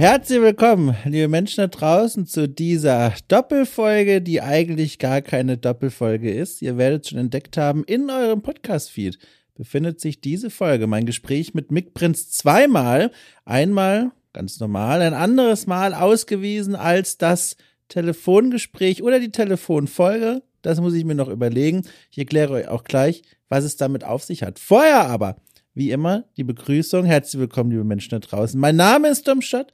[0.00, 6.62] Herzlich willkommen, liebe Menschen da draußen, zu dieser Doppelfolge, die eigentlich gar keine Doppelfolge ist.
[6.62, 9.18] Ihr werdet schon entdeckt haben, in eurem Podcast-Feed
[9.54, 13.10] befindet sich diese Folge, mein Gespräch mit Mick Prinz zweimal.
[13.44, 17.58] Einmal ganz normal, ein anderes Mal ausgewiesen als das
[17.88, 20.42] Telefongespräch oder die Telefonfolge.
[20.62, 21.82] Das muss ich mir noch überlegen.
[22.10, 23.20] Ich erkläre euch auch gleich,
[23.50, 24.60] was es damit auf sich hat.
[24.60, 25.36] Vorher aber
[25.74, 27.04] wie immer die Begrüßung.
[27.04, 28.58] Herzlich willkommen, liebe Menschen da draußen.
[28.58, 29.72] Mein Name ist Domstadt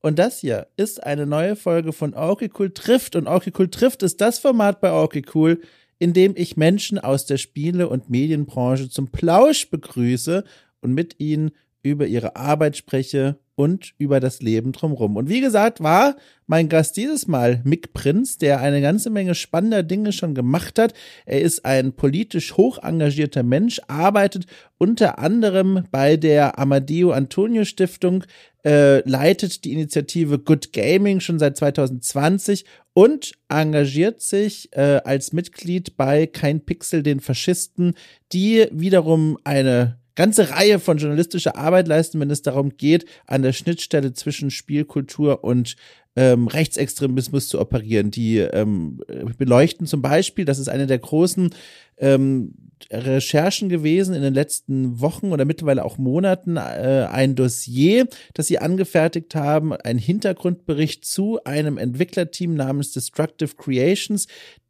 [0.00, 3.16] und das hier ist eine neue Folge von Okay Cool trifft.
[3.16, 5.60] Und Okay Cool trifft ist das Format bei Okay Cool,
[5.98, 10.44] in dem ich Menschen aus der Spiele- und Medienbranche zum Plausch begrüße
[10.80, 11.50] und mit ihnen
[11.82, 15.16] über ihre Arbeit spreche und über das Leben drumherum.
[15.16, 16.14] Und wie gesagt, war
[16.46, 20.94] mein Gast dieses Mal Mick Prinz, der eine ganze Menge spannender Dinge schon gemacht hat.
[21.26, 24.46] Er ist ein politisch hoch engagierter Mensch, arbeitet
[24.78, 28.22] unter anderem bei der Amadeo Antonio Stiftung,
[28.64, 32.64] äh, leitet die Initiative Good Gaming schon seit 2020
[32.94, 37.94] und engagiert sich äh, als Mitglied bei Kein Pixel den Faschisten,
[38.32, 43.52] die wiederum eine ganze Reihe von journalistischer Arbeit leisten, wenn es darum geht, an der
[43.52, 45.76] Schnittstelle zwischen Spielkultur und
[46.16, 48.10] ähm, Rechtsextremismus zu operieren.
[48.10, 49.00] Die ähm,
[49.38, 51.50] beleuchten zum Beispiel, das ist eine der großen
[51.98, 52.52] ähm,
[52.90, 58.58] Recherchen gewesen in den letzten Wochen oder mittlerweile auch Monaten, äh, ein Dossier, das sie
[58.58, 64.26] angefertigt haben, ein Hintergrundbericht zu einem Entwicklerteam namens Destructive Creations,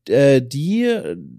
[0.08, 0.86] äh, die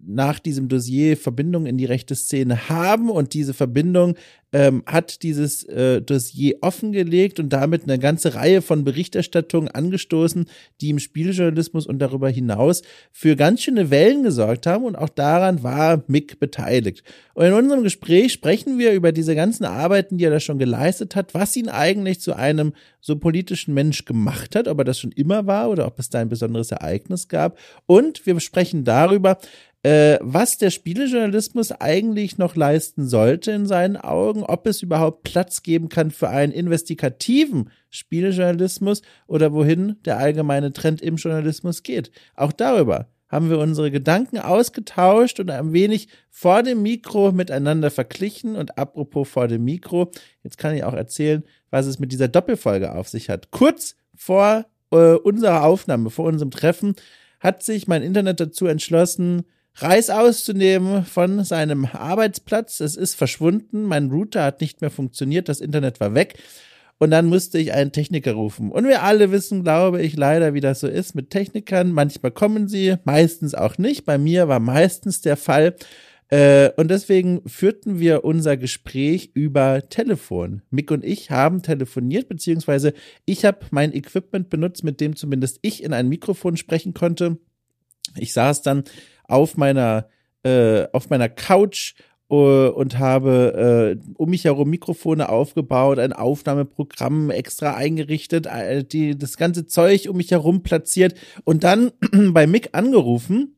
[0.05, 4.15] nach diesem Dossier Verbindungen in die rechte Szene haben und diese Verbindung
[4.51, 10.47] ähm, hat dieses äh, Dossier offengelegt und damit eine ganze Reihe von Berichterstattungen angestoßen,
[10.81, 15.63] die im Spieljournalismus und darüber hinaus für ganz schöne Wellen gesorgt haben und auch daran
[15.63, 17.03] war Mick beteiligt.
[17.33, 21.15] Und in unserem Gespräch sprechen wir über diese ganzen Arbeiten, die er da schon geleistet
[21.15, 25.11] hat, was ihn eigentlich zu einem so politischen Mensch gemacht hat, ob er das schon
[25.11, 27.57] immer war oder ob es da ein besonderes Ereignis gab.
[27.85, 29.37] Und wir sprechen darüber,
[29.83, 35.63] äh, was der Spielejournalismus eigentlich noch leisten sollte in seinen Augen, ob es überhaupt Platz
[35.63, 42.11] geben kann für einen investigativen Spielejournalismus oder wohin der allgemeine Trend im Journalismus geht.
[42.35, 48.55] Auch darüber haben wir unsere Gedanken ausgetauscht und ein wenig vor dem Mikro miteinander verglichen.
[48.55, 50.11] Und apropos vor dem Mikro,
[50.43, 53.51] jetzt kann ich auch erzählen, was es mit dieser Doppelfolge auf sich hat.
[53.51, 56.95] Kurz vor äh, unserer Aufnahme, vor unserem Treffen,
[57.39, 59.43] hat sich mein Internet dazu entschlossen,
[59.75, 62.79] Reis auszunehmen von seinem Arbeitsplatz.
[62.79, 63.83] Es ist verschwunden.
[63.83, 65.47] Mein Router hat nicht mehr funktioniert.
[65.47, 66.37] Das Internet war weg.
[66.97, 68.71] Und dann musste ich einen Techniker rufen.
[68.71, 71.93] Und wir alle wissen, glaube ich, leider, wie das so ist mit Technikern.
[71.93, 74.05] Manchmal kommen sie, meistens auch nicht.
[74.05, 75.75] Bei mir war meistens der Fall.
[76.27, 80.61] Äh, und deswegen führten wir unser Gespräch über Telefon.
[80.69, 82.93] Mick und ich haben telefoniert, beziehungsweise
[83.25, 87.37] ich habe mein Equipment benutzt, mit dem zumindest ich in ein Mikrofon sprechen konnte.
[88.15, 88.83] Ich saß dann
[89.29, 90.07] auf meiner,
[90.43, 91.95] äh, auf meiner Couch
[92.29, 99.17] äh, und habe äh, um mich herum Mikrofone aufgebaut, ein Aufnahmeprogramm extra eingerichtet, äh, die,
[99.17, 101.91] das ganze Zeug um mich herum platziert und dann
[102.33, 103.55] bei Mick angerufen.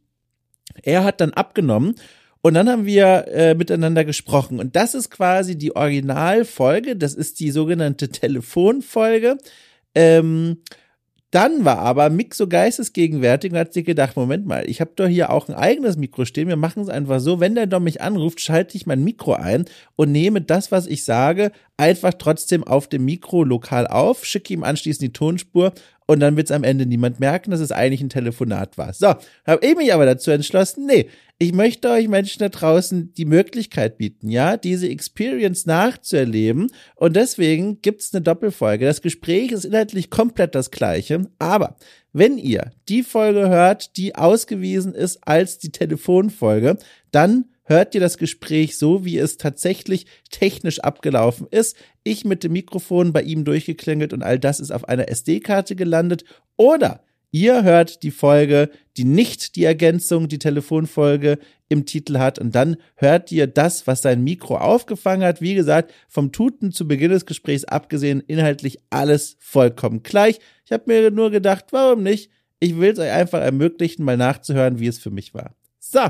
[0.83, 1.95] Er hat dann abgenommen
[2.41, 4.59] und dann haben wir äh, miteinander gesprochen.
[4.59, 6.95] Und das ist quasi die Originalfolge.
[6.95, 9.37] Das ist die sogenannte Telefonfolge.
[9.93, 10.57] Ähm,
[11.31, 15.07] dann war aber Mick so geistesgegenwärtig und hat sich gedacht, Moment mal, ich habe doch
[15.07, 16.49] hier auch ein eigenes Mikro stehen.
[16.49, 19.63] Wir machen es einfach so, wenn der Dom mich anruft, schalte ich mein Mikro ein
[19.95, 24.63] und nehme das, was ich sage, einfach trotzdem auf dem Mikro lokal auf, schicke ihm
[24.63, 25.71] anschließend die Tonspur
[26.11, 28.91] und dann wird es am Ende niemand merken, dass es eigentlich ein Telefonat war.
[28.91, 29.15] So,
[29.47, 31.07] habe ich mich aber dazu entschlossen, nee,
[31.37, 36.67] ich möchte euch Menschen da draußen die Möglichkeit bieten, ja, diese Experience nachzuerleben.
[36.95, 38.85] Und deswegen gibt's eine Doppelfolge.
[38.85, 41.29] Das Gespräch ist inhaltlich komplett das gleiche.
[41.39, 41.77] Aber
[42.11, 46.77] wenn ihr die Folge hört, die ausgewiesen ist als die Telefonfolge,
[47.11, 51.75] dann hört ihr das Gespräch so, wie es tatsächlich technisch abgelaufen ist.
[52.03, 56.23] Ich mit dem Mikrofon bei ihm durchgeklingelt und all das ist auf einer SD-Karte gelandet.
[56.57, 57.03] Oder
[57.33, 61.39] Ihr hört die Folge, die nicht die Ergänzung, die Telefonfolge
[61.69, 62.39] im Titel hat.
[62.39, 65.39] Und dann hört ihr das, was sein Mikro aufgefangen hat.
[65.39, 70.39] Wie gesagt, vom Tuten zu Beginn des Gesprächs abgesehen, inhaltlich alles vollkommen gleich.
[70.65, 72.29] Ich habe mir nur gedacht, warum nicht?
[72.59, 75.55] Ich will es euch einfach ermöglichen, mal nachzuhören, wie es für mich war.
[75.79, 76.01] So,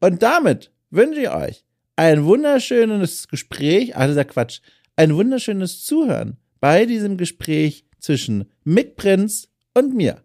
[0.00, 1.64] und damit wünsche ich euch
[1.96, 4.60] ein wunderschönes Gespräch, also der Quatsch,
[4.96, 10.22] ein wunderschönes Zuhören bei diesem Gespräch zwischen Mick Prinz und mir.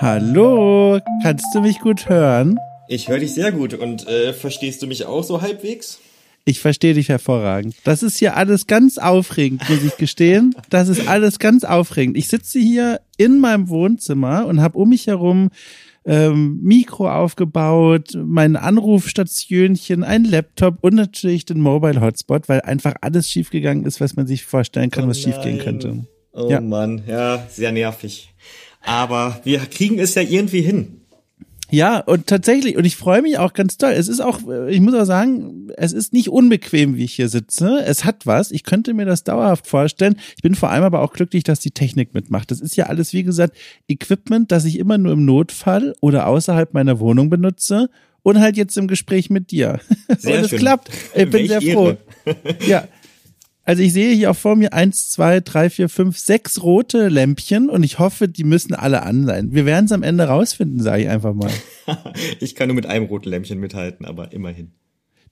[0.00, 2.58] Hallo, kannst du mich gut hören?
[2.88, 3.74] Ich höre dich sehr gut.
[3.74, 6.00] Und äh, verstehst du mich auch so halbwegs?
[6.44, 7.76] Ich verstehe dich hervorragend.
[7.84, 10.56] Das ist hier alles ganz aufregend, muss ich gestehen.
[10.70, 12.16] Das ist alles ganz aufregend.
[12.16, 15.50] Ich sitze hier in meinem Wohnzimmer und habe um mich herum
[16.04, 23.28] ähm, Mikro aufgebaut, mein Anrufstationchen, ein Laptop und natürlich den Mobile Hotspot, weil einfach alles
[23.28, 26.06] schiefgegangen ist, was man sich vorstellen kann, oh was schiefgehen könnte.
[26.32, 26.60] Oh ja.
[26.60, 28.34] Mann, ja, sehr nervig.
[28.80, 31.01] Aber wir kriegen es ja irgendwie hin.
[31.72, 33.92] Ja, und tatsächlich, und ich freue mich auch ganz toll.
[33.92, 37.82] Es ist auch, ich muss auch sagen, es ist nicht unbequem, wie ich hier sitze.
[37.84, 38.50] Es hat was.
[38.50, 40.16] Ich könnte mir das dauerhaft vorstellen.
[40.36, 42.50] Ich bin vor allem aber auch glücklich, dass die Technik mitmacht.
[42.50, 43.56] Das ist ja alles, wie gesagt,
[43.88, 47.88] Equipment, das ich immer nur im Notfall oder außerhalb meiner Wohnung benutze
[48.22, 49.80] und halt jetzt im Gespräch mit dir.
[50.18, 50.90] Sehr und es klappt.
[51.14, 51.96] Ich bin Welch sehr froh.
[52.66, 52.86] Ja,
[53.64, 57.70] also ich sehe hier auch vor mir eins, zwei, drei, vier, fünf, sechs rote Lämpchen
[57.70, 59.52] und ich hoffe, die müssen alle an sein.
[59.52, 61.50] Wir werden es am Ende rausfinden, sage ich einfach mal.
[62.40, 64.72] ich kann nur mit einem roten Lämpchen mithalten, aber immerhin.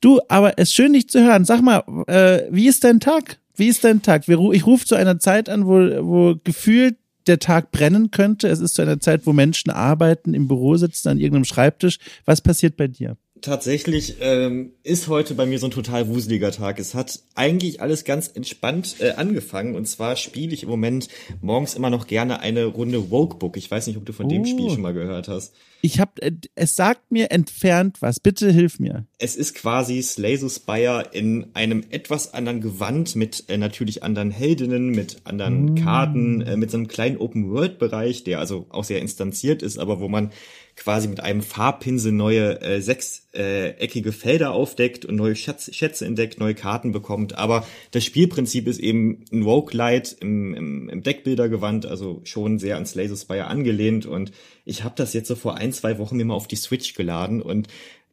[0.01, 1.45] Du, aber es ist schön, dich zu hören.
[1.45, 3.39] Sag mal, äh, wie ist dein Tag?
[3.57, 4.27] Wie ist dein Tag?
[4.27, 5.75] Ich rufe zu einer Zeit an, wo,
[6.07, 6.97] wo gefühlt
[7.27, 8.49] der Tag brennen könnte.
[8.49, 11.99] Es ist zu einer Zeit, wo Menschen arbeiten, im Büro sitzen, an irgendeinem Schreibtisch.
[12.25, 13.17] Was passiert bei dir?
[13.41, 16.79] Tatsächlich ähm, ist heute bei mir so ein total wuseliger Tag.
[16.79, 19.75] Es hat eigentlich alles ganz entspannt äh, angefangen.
[19.75, 21.09] Und zwar spiele ich im Moment
[21.41, 23.57] morgens immer noch gerne eine Runde Wokebook.
[23.57, 24.29] Ich weiß nicht, ob du von oh.
[24.29, 24.71] dem Spiel oh.
[24.71, 25.55] schon mal gehört hast.
[25.83, 28.21] Ich hab, äh, es sagt mir entfernt was.
[28.21, 29.07] Bitte hilf mir.
[29.19, 34.31] Es ist quasi Slay the Spire in einem etwas anderen Gewand mit äh, natürlich anderen
[34.31, 35.75] Heldinnen, mit anderen mm.
[35.77, 40.09] Karten, äh, mit so einem kleinen Open-World-Bereich, der also auch sehr instanziert ist, aber wo
[40.09, 40.31] man
[40.81, 46.55] quasi mit einem Farbpinsel neue äh, sechseckige Felder aufdeckt und neue Schatz, Schätze entdeckt, neue
[46.55, 47.37] Karten bekommt.
[47.37, 52.87] Aber das Spielprinzip ist eben ein Roguelite im, im, im Deckbildergewand, also schon sehr an
[52.87, 54.07] Slay the Spire angelehnt.
[54.07, 54.33] Und
[54.65, 57.43] ich habe das jetzt so vor ein, zwei Wochen mir mal auf die Switch geladen
[57.43, 57.69] und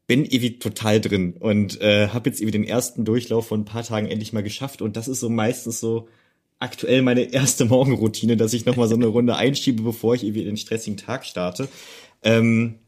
[0.06, 3.84] bin irgendwie total drin und äh, habe jetzt irgendwie den ersten Durchlauf von ein paar
[3.84, 4.82] Tagen endlich mal geschafft.
[4.82, 6.10] Und das ist so meistens so
[6.60, 10.58] aktuell meine erste Morgenroutine, dass ich nochmal so eine Runde einschiebe, bevor ich irgendwie den
[10.58, 11.70] stressigen Tag starte.
[12.24, 12.80] Ähm,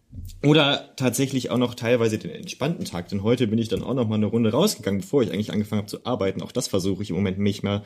[0.43, 4.07] oder tatsächlich auch noch teilweise den entspannten Tag, denn heute bin ich dann auch noch
[4.07, 6.41] mal eine Runde rausgegangen, bevor ich eigentlich angefangen habe zu arbeiten.
[6.41, 7.83] Auch das versuche ich im Moment mich mal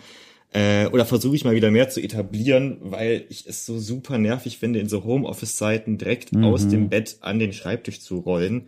[0.54, 4.60] äh, oder versuche ich mal wieder mehr zu etablieren, weil ich es so super nervig
[4.60, 6.46] finde, in so Homeoffice-Zeiten direkt mhm.
[6.46, 8.68] aus dem Bett an den Schreibtisch zu rollen.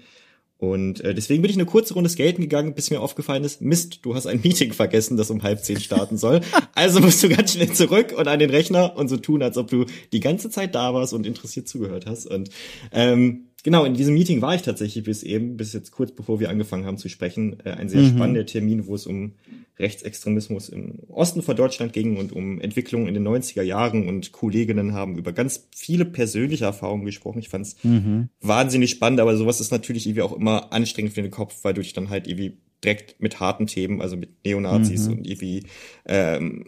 [0.58, 4.00] Und äh, deswegen bin ich eine kurze Runde skaten gegangen, bis mir aufgefallen ist, Mist,
[4.04, 6.42] du hast ein Meeting vergessen, das um halb zehn starten soll.
[6.76, 9.70] also musst du ganz schnell zurück und an den Rechner und so tun, als ob
[9.70, 12.26] du die ganze Zeit da warst und interessiert zugehört hast.
[12.28, 12.50] Und
[12.92, 16.50] ähm, genau, in diesem Meeting war ich tatsächlich bis eben, bis jetzt kurz bevor wir
[16.50, 18.16] angefangen haben zu sprechen, äh, ein sehr mhm.
[18.16, 19.34] spannender Termin, wo es um
[19.80, 24.94] Rechtsextremismus im Osten von Deutschland ging und um Entwicklungen in den 90er Jahren und Kolleginnen
[24.94, 27.40] haben über ganz viele persönliche Erfahrungen gesprochen.
[27.40, 28.30] Ich fand es mhm.
[28.40, 31.82] wahnsinnig spannend, aber sowas ist natürlich irgendwie auch immer anstrengend für den Kopf, weil du
[31.82, 35.14] dich dann halt irgendwie direkt mit harten Themen, also mit Neonazis mhm.
[35.14, 35.64] und irgendwie
[36.06, 36.66] ähm,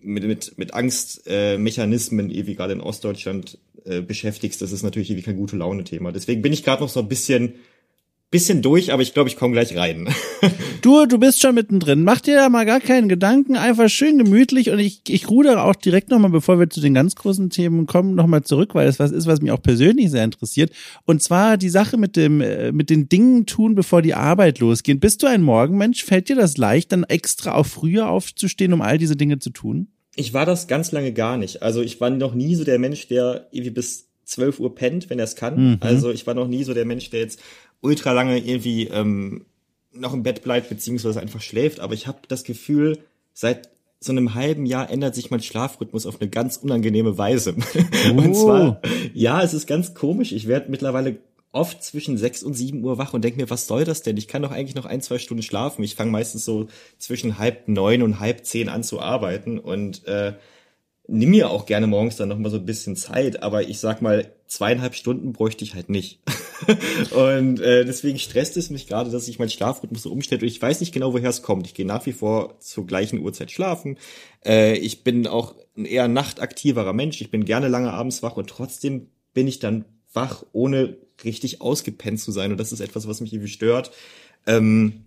[0.00, 5.24] mit, mit, mit Angstmechanismen, äh, irgendwie gerade in Ostdeutschland äh, beschäftigst, das ist natürlich irgendwie
[5.24, 6.12] kein gute Laune-Thema.
[6.12, 7.54] Deswegen bin ich gerade noch so ein bisschen
[8.32, 10.08] bisschen durch, aber ich glaube, ich komme gleich rein.
[10.82, 12.02] du, du bist schon mittendrin.
[12.02, 15.76] Mach dir da mal gar keinen Gedanken, einfach schön gemütlich und ich, ich rudere auch
[15.76, 19.12] direkt nochmal, bevor wir zu den ganz großen Themen kommen, nochmal zurück, weil es was
[19.12, 20.72] ist, was mich auch persönlich sehr interessiert.
[21.04, 24.98] Und zwar die Sache mit dem, äh, mit den Dingen tun, bevor die Arbeit losgeht.
[24.98, 26.02] Bist du ein Morgenmensch?
[26.02, 29.88] Fällt dir das leicht, dann extra auch früher aufzustehen, um all diese Dinge zu tun?
[30.14, 31.62] Ich war das ganz lange gar nicht.
[31.62, 35.18] Also ich war noch nie so der Mensch, der irgendwie bis 12 Uhr pennt, wenn
[35.18, 35.72] er es kann.
[35.72, 35.76] Mhm.
[35.80, 37.40] Also ich war noch nie so der Mensch, der jetzt
[37.80, 39.46] ultra lange irgendwie ähm,
[39.92, 41.80] noch im Bett bleibt, beziehungsweise einfach schläft.
[41.80, 42.98] Aber ich habe das Gefühl,
[43.32, 47.54] seit so einem halben Jahr ändert sich mein Schlafrhythmus auf eine ganz unangenehme Weise.
[47.56, 48.10] Oh.
[48.16, 48.80] Und zwar,
[49.14, 50.32] ja, es ist ganz komisch.
[50.32, 51.18] Ich werde mittlerweile
[51.52, 54.16] oft zwischen sechs und sieben Uhr wach und denke mir, was soll das denn?
[54.16, 55.84] Ich kann doch eigentlich noch ein, zwei Stunden schlafen.
[55.84, 56.66] Ich fange meistens so
[56.98, 60.34] zwischen halb neun und halb zehn an zu arbeiten und äh,
[61.06, 64.00] nimm mir auch gerne morgens dann noch mal so ein bisschen Zeit, aber ich sag
[64.00, 66.20] mal, zweieinhalb Stunden bräuchte ich halt nicht.
[67.10, 70.42] und äh, deswegen stresst es mich gerade, dass ich meinen Schlafrhythmus so umstelle.
[70.42, 71.66] Und ich weiß nicht genau, woher es kommt.
[71.66, 73.98] Ich gehe nach wie vor zur gleichen Uhrzeit schlafen.
[74.44, 77.20] Äh, ich bin auch ein eher nachtaktiverer Mensch.
[77.20, 82.20] Ich bin gerne lange abends wach und trotzdem bin ich dann wach, ohne richtig ausgepennt
[82.20, 82.52] zu sein.
[82.52, 83.90] Und das ist etwas, was mich irgendwie stört.
[84.46, 85.04] Ähm,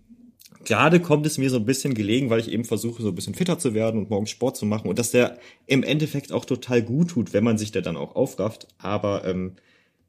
[0.64, 3.34] gerade kommt es mir so ein bisschen gelegen, weil ich eben versuche, so ein bisschen
[3.34, 6.82] fitter zu werden und morgens Sport zu machen und dass der im Endeffekt auch total
[6.82, 8.68] gut tut, wenn man sich da dann auch aufrafft.
[8.78, 9.56] Aber ähm,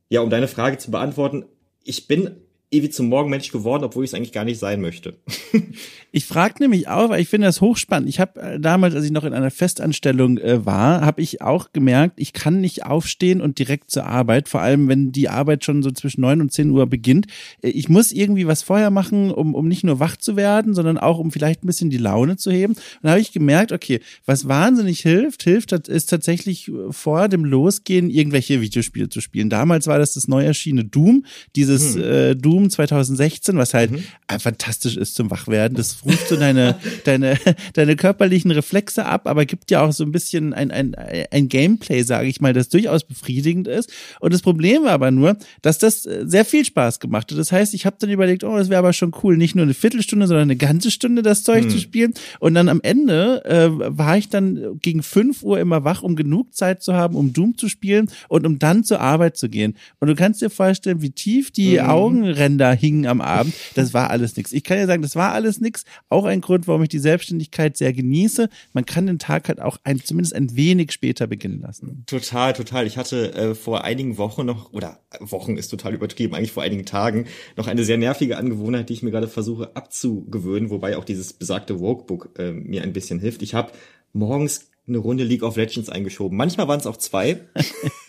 [0.10, 1.46] ja, um deine Frage zu beantworten,
[1.84, 2.38] ich bin
[2.69, 5.15] ewig zum Morgenmensch geworden, obwohl ich es eigentlich gar nicht sein möchte.
[6.12, 8.09] ich frage nämlich auch, weil ich finde das hochspannend.
[8.09, 11.71] Ich habe äh, damals, als ich noch in einer Festanstellung äh, war, habe ich auch
[11.71, 15.81] gemerkt, ich kann nicht aufstehen und direkt zur Arbeit, vor allem wenn die Arbeit schon
[15.81, 17.27] so zwischen neun und zehn Uhr beginnt.
[17.62, 20.97] Äh, ich muss irgendwie was vorher machen, um, um nicht nur wach zu werden, sondern
[20.97, 22.74] auch um vielleicht ein bisschen die Laune zu heben.
[22.74, 27.45] Und da habe ich gemerkt, okay, was wahnsinnig hilft, hilft ist tatsächlich äh, vor dem
[27.45, 29.50] Losgehen irgendwelche Videospiele zu spielen.
[29.50, 31.24] Damals war das das neu erschienene Doom,
[31.55, 32.03] dieses hm.
[32.03, 34.04] äh, Doom Doom 2016, was halt mhm.
[34.40, 35.78] fantastisch ist zum Wachwerden.
[35.78, 37.38] Das ruft so deine, deine,
[37.74, 42.02] deine körperlichen Reflexe ab, aber gibt ja auch so ein bisschen ein, ein, ein Gameplay,
[42.02, 43.92] sage ich mal, das durchaus befriedigend ist.
[44.20, 47.38] Und das Problem war aber nur, dass das äh, sehr viel Spaß gemacht hat.
[47.38, 49.74] Das heißt, ich habe dann überlegt, oh, das wäre aber schon cool, nicht nur eine
[49.74, 51.70] Viertelstunde, sondern eine ganze Stunde das Zeug mhm.
[51.70, 52.14] zu spielen.
[52.40, 56.56] Und dann am Ende äh, war ich dann gegen fünf Uhr immer wach, um genug
[56.56, 59.76] Zeit zu haben, um Doom zu spielen und um dann zur Arbeit zu gehen.
[60.00, 61.86] Und du kannst dir vorstellen, wie tief die mhm.
[61.86, 63.54] Augen Ränder hingen am Abend.
[63.75, 64.54] Das war alles nichts.
[64.54, 65.84] Ich kann ja sagen, das war alles nichts.
[66.10, 68.50] Auch ein Grund, warum ich die Selbstständigkeit sehr genieße.
[68.74, 72.04] Man kann den Tag halt auch ein, zumindest ein wenig später beginnen lassen.
[72.08, 72.88] Total, total.
[72.88, 76.86] Ich hatte äh, vor einigen Wochen noch, oder Wochen ist total übertrieben, eigentlich vor einigen
[76.86, 77.25] Tagen,
[77.58, 81.80] noch eine sehr nervige Angewohnheit, die ich mir gerade versuche abzugewöhnen, wobei auch dieses besagte
[81.80, 83.42] Wokebook äh, mir ein bisschen hilft.
[83.42, 83.72] Ich habe
[84.13, 86.38] morgens eine Runde League of Legends eingeschoben.
[86.38, 87.41] Manchmal waren es auch zwei.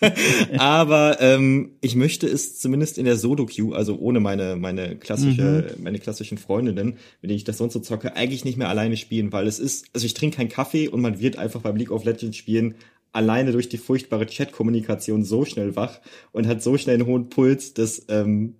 [0.57, 5.83] Aber ähm, ich möchte es zumindest in der Solo-Queue, also ohne meine, meine klassische, mhm.
[5.83, 9.33] meine klassischen Freundinnen, mit denen ich das sonst so zocke, eigentlich nicht mehr alleine spielen,
[9.33, 12.05] weil es ist, also ich trinke keinen Kaffee und man wird einfach beim League of
[12.05, 12.75] Legends spielen
[13.11, 15.99] alleine durch die furchtbare Chat-Kommunikation so schnell wach
[16.31, 18.55] und hat so schnell einen hohen Puls, dass ähm,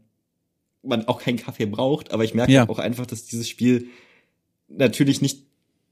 [0.82, 2.12] man auch keinen Kaffee braucht.
[2.12, 2.68] Aber ich merke ja.
[2.68, 3.88] auch einfach, dass dieses Spiel
[4.68, 5.49] natürlich nicht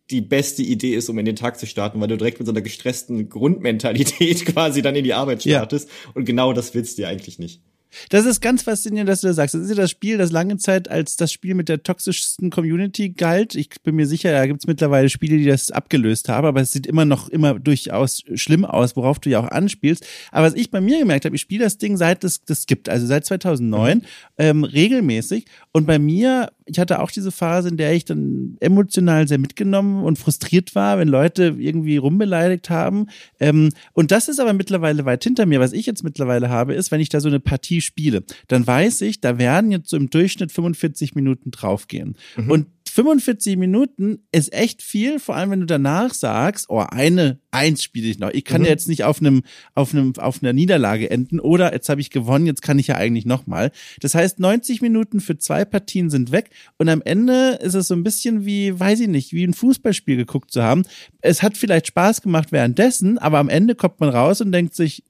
[0.10, 2.54] die beste Idee ist, um in den Tag zu starten, weil du direkt mit so
[2.54, 5.90] einer gestressten Grundmentalität quasi dann in die Arbeit startest.
[5.90, 6.12] Ja.
[6.14, 7.62] Und genau das willst du ja eigentlich nicht.
[8.10, 9.56] Das ist ganz faszinierend, dass du das sagst.
[9.56, 13.10] Das ist ja das Spiel, das lange Zeit als das Spiel mit der toxischsten Community
[13.10, 13.56] galt.
[13.56, 16.72] Ich bin mir sicher, da gibt es mittlerweile Spiele, die das abgelöst haben, aber es
[16.72, 20.06] sieht immer noch immer durchaus schlimm aus, worauf du ja auch anspielst.
[20.32, 22.90] Aber was ich bei mir gemerkt habe, ich spiele das Ding seit es das gibt,
[22.90, 24.04] also seit 2009, mhm.
[24.38, 25.46] ähm, regelmäßig.
[25.72, 30.04] Und bei mir, ich hatte auch diese Phase, in der ich dann emotional sehr mitgenommen
[30.04, 33.08] und frustriert war, wenn Leute irgendwie rumbeleidigt haben.
[33.40, 35.60] Ähm, und das ist aber mittlerweile weit hinter mir.
[35.60, 39.02] Was ich jetzt mittlerweile habe, ist, wenn ich da so eine Partie spiele, dann weiß
[39.02, 42.16] ich, da werden jetzt so im Durchschnitt 45 Minuten draufgehen.
[42.36, 42.52] Mhm.
[42.52, 42.68] Und
[42.98, 48.08] 45 Minuten ist echt viel, vor allem wenn du danach sagst, oh, eine, eins spiele
[48.08, 48.32] ich noch.
[48.32, 48.66] Ich kann mhm.
[48.66, 49.44] ja jetzt nicht auf einem,
[49.76, 52.96] auf einem, auf einer Niederlage enden oder jetzt habe ich gewonnen, jetzt kann ich ja
[52.96, 53.72] eigentlich nochmal.
[54.02, 57.94] Das heißt, 90 Minuten für zwei Partien sind weg und am Ende ist es so
[57.94, 60.84] ein bisschen wie, weiß ich nicht, wie ein Fußballspiel geguckt zu haben.
[61.22, 65.04] Es hat vielleicht Spaß gemacht währenddessen, aber am Ende kommt man raus und denkt sich,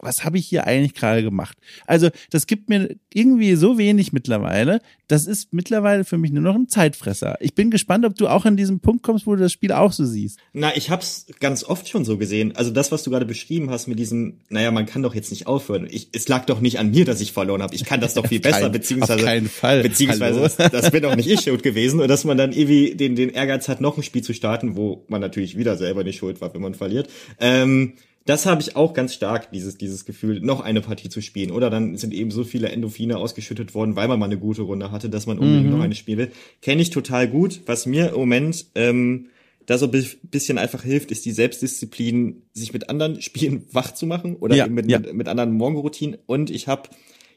[0.00, 1.58] was habe ich hier eigentlich gerade gemacht?
[1.86, 4.80] Also, das gibt mir irgendwie so wenig mittlerweile.
[5.08, 7.36] Das ist mittlerweile für mich nur noch ein Zeitfresser.
[7.40, 9.92] Ich bin gespannt, ob du auch an diesem Punkt kommst, wo du das Spiel auch
[9.92, 10.38] so siehst.
[10.52, 12.56] Na, ich hab's ganz oft schon so gesehen.
[12.56, 15.46] Also das, was du gerade beschrieben hast mit diesem, naja, man kann doch jetzt nicht
[15.46, 15.86] aufhören.
[15.90, 17.74] Ich, es lag doch nicht an mir, dass ich verloren habe.
[17.74, 19.82] Ich kann das doch viel besser, kein, beziehungsweise, auf keinen Fall.
[19.82, 22.00] beziehungsweise, das, das bin doch nicht ich schuld gewesen.
[22.00, 25.04] Und dass man dann irgendwie den, den Ehrgeiz hat, noch ein Spiel zu starten, wo
[25.08, 27.08] man natürlich wieder selber nicht schuld war, wenn man verliert.
[27.40, 31.50] Ähm, das habe ich auch ganz stark, dieses, dieses Gefühl, noch eine Partie zu spielen.
[31.50, 34.90] Oder dann sind eben so viele Endorphine ausgeschüttet worden, weil man mal eine gute Runde
[34.90, 35.72] hatte, dass man unbedingt mhm.
[35.72, 36.32] noch eine spielen will.
[36.62, 37.60] Kenne ich total gut.
[37.66, 39.26] Was mir im Moment ähm,
[39.66, 44.06] da so ein bisschen einfach hilft, ist die Selbstdisziplin, sich mit anderen Spielen wach zu
[44.06, 45.00] machen oder ja, mit, ja.
[45.00, 46.16] mit, mit anderen Morgenroutinen.
[46.24, 46.88] Und ich habe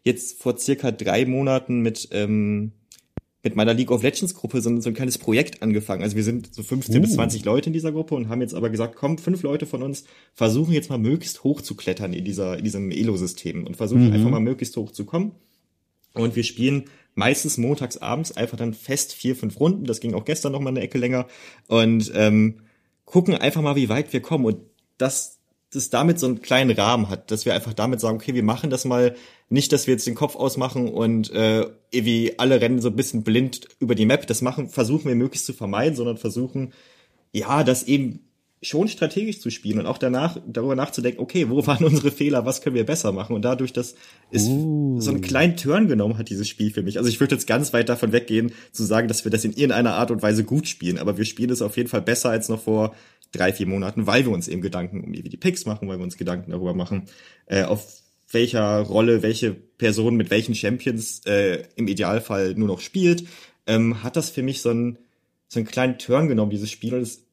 [0.04, 2.72] jetzt vor circa drei Monaten mit ähm,
[3.44, 6.04] mit meiner League of Legends Gruppe so, so ein kleines Projekt angefangen.
[6.04, 7.02] Also wir sind so 15 uh.
[7.02, 9.84] bis 20 Leute in dieser Gruppe und haben jetzt aber gesagt, komm, fünf Leute von
[9.84, 14.08] uns versuchen jetzt mal möglichst hoch zu klettern in dieser, in diesem Elo-System und versuchen
[14.08, 14.14] mhm.
[14.14, 15.34] einfach mal möglichst hoch zu kommen.
[16.14, 19.86] Und wir spielen meistens montags abends einfach dann fest vier, fünf Runden.
[19.86, 21.28] Das ging auch gestern noch mal eine Ecke länger
[21.68, 22.62] und ähm,
[23.06, 24.46] gucken einfach mal, wie weit wir kommen.
[24.46, 24.58] Und
[24.98, 25.37] das
[25.72, 28.70] das damit so einen kleinen Rahmen hat, dass wir einfach damit sagen, okay, wir machen
[28.70, 29.16] das mal
[29.50, 33.24] nicht, dass wir jetzt den Kopf ausmachen und äh, wie alle rennen so ein bisschen
[33.24, 34.28] blind über die Map.
[34.28, 36.74] Das machen, versuchen wir möglichst zu vermeiden, sondern versuchen,
[37.34, 38.28] ja, das eben
[38.62, 42.62] schon strategisch zu spielen und auch danach darüber nachzudenken, okay, wo waren unsere Fehler, was
[42.62, 43.96] können wir besser machen und dadurch, dass
[44.32, 45.00] es uh.
[45.00, 46.98] so einen kleinen Turn genommen hat, dieses Spiel für mich.
[46.98, 49.94] Also ich würde jetzt ganz weit davon weggehen, zu sagen, dass wir das in irgendeiner
[49.94, 52.62] Art und Weise gut spielen, aber wir spielen es auf jeden Fall besser als noch
[52.62, 52.96] vor
[53.32, 56.18] drei, vier Monaten, weil wir uns eben Gedanken um die Picks machen, weil wir uns
[56.18, 57.04] Gedanken darüber machen,
[57.46, 63.26] äh, auf welcher Rolle welche Person mit welchen Champions äh, im Idealfall nur noch spielt,
[63.66, 64.98] ähm, hat das für mich so einen,
[65.48, 66.94] so einen kleinen Turn genommen, dieses Spiel.
[66.94, 67.24] Und es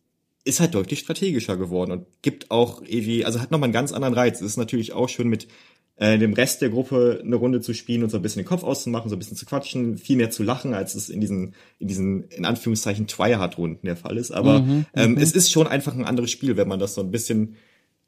[0.44, 4.14] ist halt deutlich strategischer geworden und gibt auch irgendwie, also hat nochmal einen ganz anderen
[4.14, 4.40] Reiz.
[4.40, 5.48] Es ist natürlich auch schön mit
[5.96, 8.64] äh, dem Rest der Gruppe eine Runde zu spielen und so ein bisschen den Kopf
[8.64, 11.88] auszumachen, so ein bisschen zu quatschen, viel mehr zu lachen, als es in diesen, in
[11.88, 14.32] diesen, in Anführungszeichen, Twilight-Runden der Fall ist.
[14.32, 15.18] Aber mhm, ähm, mhm.
[15.18, 17.56] es ist schon einfach ein anderes Spiel, wenn man das so ein bisschen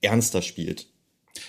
[0.00, 0.88] ernster spielt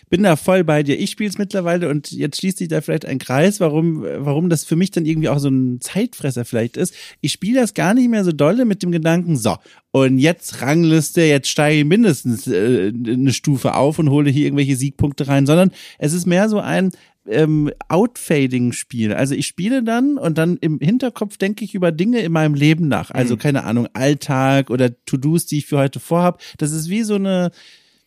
[0.09, 0.99] bin da voll bei dir.
[0.99, 4.63] Ich spiele es mittlerweile und jetzt schließt sich da vielleicht ein Kreis, warum, warum das
[4.63, 6.93] für mich dann irgendwie auch so ein Zeitfresser vielleicht ist.
[7.21, 9.57] Ich spiele das gar nicht mehr so dolle mit dem Gedanken, so,
[9.91, 14.75] und jetzt Rangliste, jetzt steige ich mindestens äh, eine Stufe auf und hole hier irgendwelche
[14.75, 16.91] Siegpunkte rein, sondern es ist mehr so ein,
[17.27, 19.13] ähm, Outfading-Spiel.
[19.13, 22.87] Also ich spiele dann und dann im Hinterkopf denke ich über Dinge in meinem Leben
[22.87, 23.11] nach.
[23.11, 23.39] Also mhm.
[23.39, 26.41] keine Ahnung, Alltag oder To-Dos, die ich für heute vorhab.
[26.57, 27.51] Das ist wie so eine,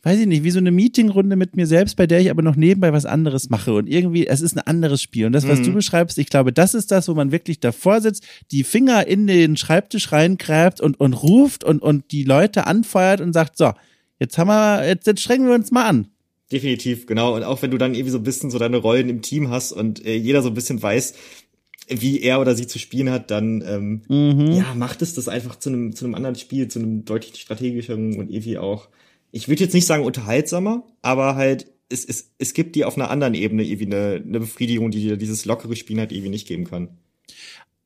[0.03, 2.57] weiß ich nicht, wie so eine Meetingrunde mit mir selbst, bei der ich aber noch
[2.57, 3.75] nebenbei was anderes mache.
[3.75, 5.27] Und irgendwie, es ist ein anderes Spiel.
[5.27, 5.65] Und das, was mhm.
[5.65, 9.27] du beschreibst, ich glaube, das ist das, wo man wirklich davor sitzt, die Finger in
[9.27, 13.73] den Schreibtisch reingräbt und, und ruft und, und die Leute anfeuert und sagt, so,
[14.19, 16.09] jetzt haben wir, jetzt, jetzt strengen wir uns mal an.
[16.51, 17.37] Definitiv, genau.
[17.37, 19.73] Und auch wenn du dann irgendwie so ein bisschen so deine Rollen im Team hast
[19.73, 21.15] und äh, jeder so ein bisschen weiß,
[21.89, 24.53] wie er oder sie zu spielen hat, dann ähm, mhm.
[24.53, 28.17] ja, macht es das einfach zu einem zu einem anderen Spiel, zu einem deutlich strategischeren
[28.17, 28.89] und irgendwie auch
[29.33, 33.11] ich würde jetzt nicht sagen unterhaltsamer, aber halt, es, es, es gibt dir auf einer
[33.11, 36.65] anderen Ebene irgendwie eine, eine Befriedigung, die dir dieses lockere Spielen halt irgendwie nicht geben
[36.65, 36.99] kann.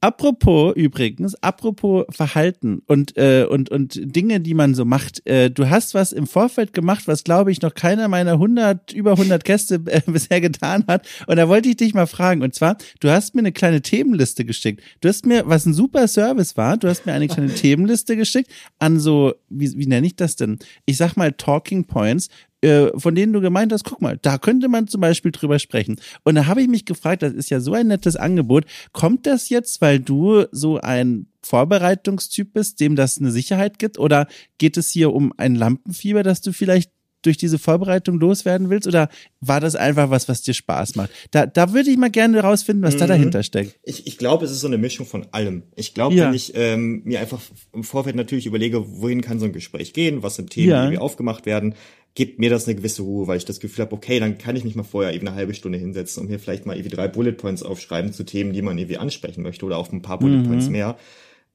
[0.05, 5.27] Apropos übrigens, apropos Verhalten und äh, und und Dinge, die man so macht.
[5.27, 9.13] Äh, du hast was im Vorfeld gemacht, was glaube ich noch keiner meiner 100 über
[9.13, 11.09] 100 Gäste äh, bisher getan hat.
[11.27, 12.43] Und da wollte ich dich mal fragen.
[12.43, 14.83] Und zwar, du hast mir eine kleine Themenliste geschickt.
[15.01, 18.51] Du hast mir, was ein super Service war, du hast mir eine kleine Themenliste geschickt
[18.79, 20.59] an so, wie, wie nenne ich das denn?
[20.85, 22.29] Ich sag mal Talking Points
[22.65, 26.01] äh, von denen du gemeint hast, guck mal, da könnte man zum Beispiel drüber sprechen.
[26.25, 28.65] Und da habe ich mich gefragt, das ist ja so ein nettes Angebot.
[28.93, 33.99] Kommt das jetzt, weil du so ein Vorbereitungstyp bist, dem das eine Sicherheit gibt?
[33.99, 34.27] Oder
[34.59, 36.91] geht es hier um ein Lampenfieber, dass du vielleicht
[37.25, 38.87] durch diese Vorbereitung loswerden willst?
[38.87, 39.09] Oder
[39.41, 41.11] war das einfach was, was dir Spaß macht?
[41.31, 42.99] Da, da würde ich mal gerne rausfinden, was mhm.
[42.99, 43.79] da dahinter steckt.
[43.83, 45.65] Ich, ich glaube, es ist so eine Mischung von allem.
[45.77, 46.27] Ich glaube, ja.
[46.27, 47.41] wenn ich ähm, mir einfach
[47.73, 50.81] im Vorfeld natürlich überlege, wohin kann so ein Gespräch gehen, was sind Themen, ja.
[50.81, 51.75] die irgendwie aufgemacht werden,
[52.15, 54.65] gibt mir das eine gewisse Ruhe, weil ich das Gefühl habe, okay, dann kann ich
[54.65, 57.33] mich mal vorher eben eine halbe Stunde hinsetzen und mir vielleicht mal irgendwie drei Bullet
[57.33, 60.47] Points aufschreiben zu Themen, die man irgendwie ansprechen möchte oder auch ein paar Bullet mhm.
[60.47, 60.97] Points mehr.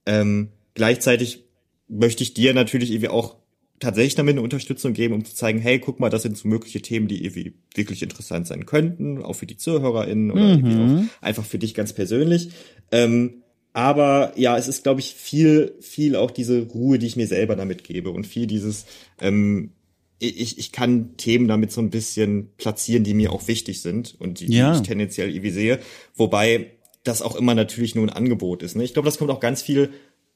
[0.05, 1.45] Ähm, gleichzeitig
[1.87, 3.37] möchte ich dir natürlich irgendwie auch
[3.79, 6.81] tatsächlich damit eine Unterstützung geben, um zu zeigen, hey, guck mal, das sind so mögliche
[6.81, 10.65] Themen, die irgendwie wirklich interessant sein könnten, auch für die ZuhörerInnen oder mhm.
[10.65, 12.49] irgendwie auch einfach für dich ganz persönlich.
[12.91, 17.27] Ähm, aber ja, es ist, glaube ich, viel, viel auch diese Ruhe, die ich mir
[17.27, 18.85] selber damit gebe und viel dieses,
[19.21, 19.71] ähm,
[20.19, 24.41] ich, ich kann Themen damit so ein bisschen platzieren, die mir auch wichtig sind und
[24.41, 24.71] die, ja.
[24.71, 25.79] die ich tendenziell irgendwie sehe.
[26.15, 26.71] Wobei
[27.03, 28.75] das auch immer natürlich nur ein Angebot ist.
[28.75, 28.83] Ne?
[28.83, 29.91] Ich glaube, das kommt auch ganz viel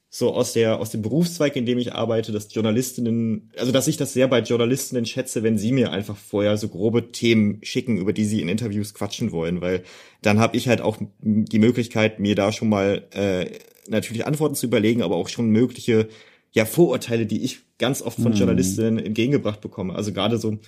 [0.08, 3.96] so aus der aus dem Berufszweig, in dem ich arbeite, dass Journalistinnen, also dass ich
[3.96, 8.12] das sehr bei Journalistinnen schätze, wenn sie mir einfach vorher so grobe Themen schicken, über
[8.12, 9.82] die sie in Interviews quatschen wollen, weil
[10.22, 13.46] dann habe ich halt auch die Möglichkeit, mir da schon mal äh,
[13.88, 16.08] natürlich Antworten zu überlegen, aber auch schon mögliche
[16.52, 18.38] ja Vorurteile, die ich ganz oft von mhm.
[18.38, 19.94] Journalistinnen entgegengebracht bekomme.
[19.94, 20.58] Also gerade so,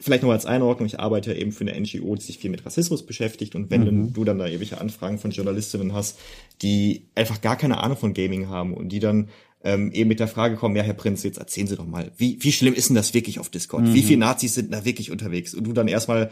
[0.00, 3.04] vielleicht noch als Einordnung, ich arbeite eben für eine NGO, die sich viel mit Rassismus
[3.04, 4.12] beschäftigt und wenn mhm.
[4.12, 6.18] du dann da ewige Anfragen von Journalistinnen hast,
[6.62, 9.28] die einfach gar keine Ahnung von Gaming haben und die dann
[9.62, 12.38] ähm, eben mit der Frage kommen, ja, Herr Prinz, jetzt erzählen Sie doch mal, wie,
[12.40, 13.84] wie schlimm ist denn das wirklich auf Discord?
[13.84, 13.94] Mhm.
[13.94, 15.54] Wie viele Nazis sind da wirklich unterwegs?
[15.54, 16.30] Und du dann erstmal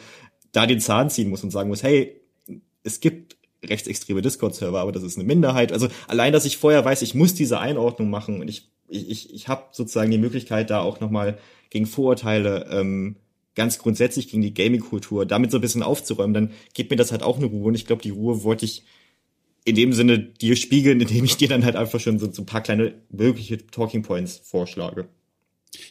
[0.52, 2.20] da den Zahn ziehen musst und sagen musst, hey,
[2.84, 5.72] es gibt rechtsextreme Discord-Server, aber das ist eine Minderheit.
[5.72, 9.48] Also allein, dass ich vorher weiß, ich muss diese Einordnung machen und ich ich, ich,
[9.48, 11.38] habe sozusagen die Möglichkeit, da auch nochmal
[11.70, 13.16] gegen Vorurteile ähm,
[13.54, 17.22] ganz grundsätzlich gegen die Gaming-Kultur damit so ein bisschen aufzuräumen, dann gibt mir das halt
[17.22, 17.68] auch eine Ruhe.
[17.68, 18.84] Und ich glaube, die Ruhe wollte ich
[19.64, 22.46] in dem Sinne dir spiegeln, indem ich dir dann halt einfach schon so, so ein
[22.46, 25.08] paar kleine mögliche Talking Points vorschlage.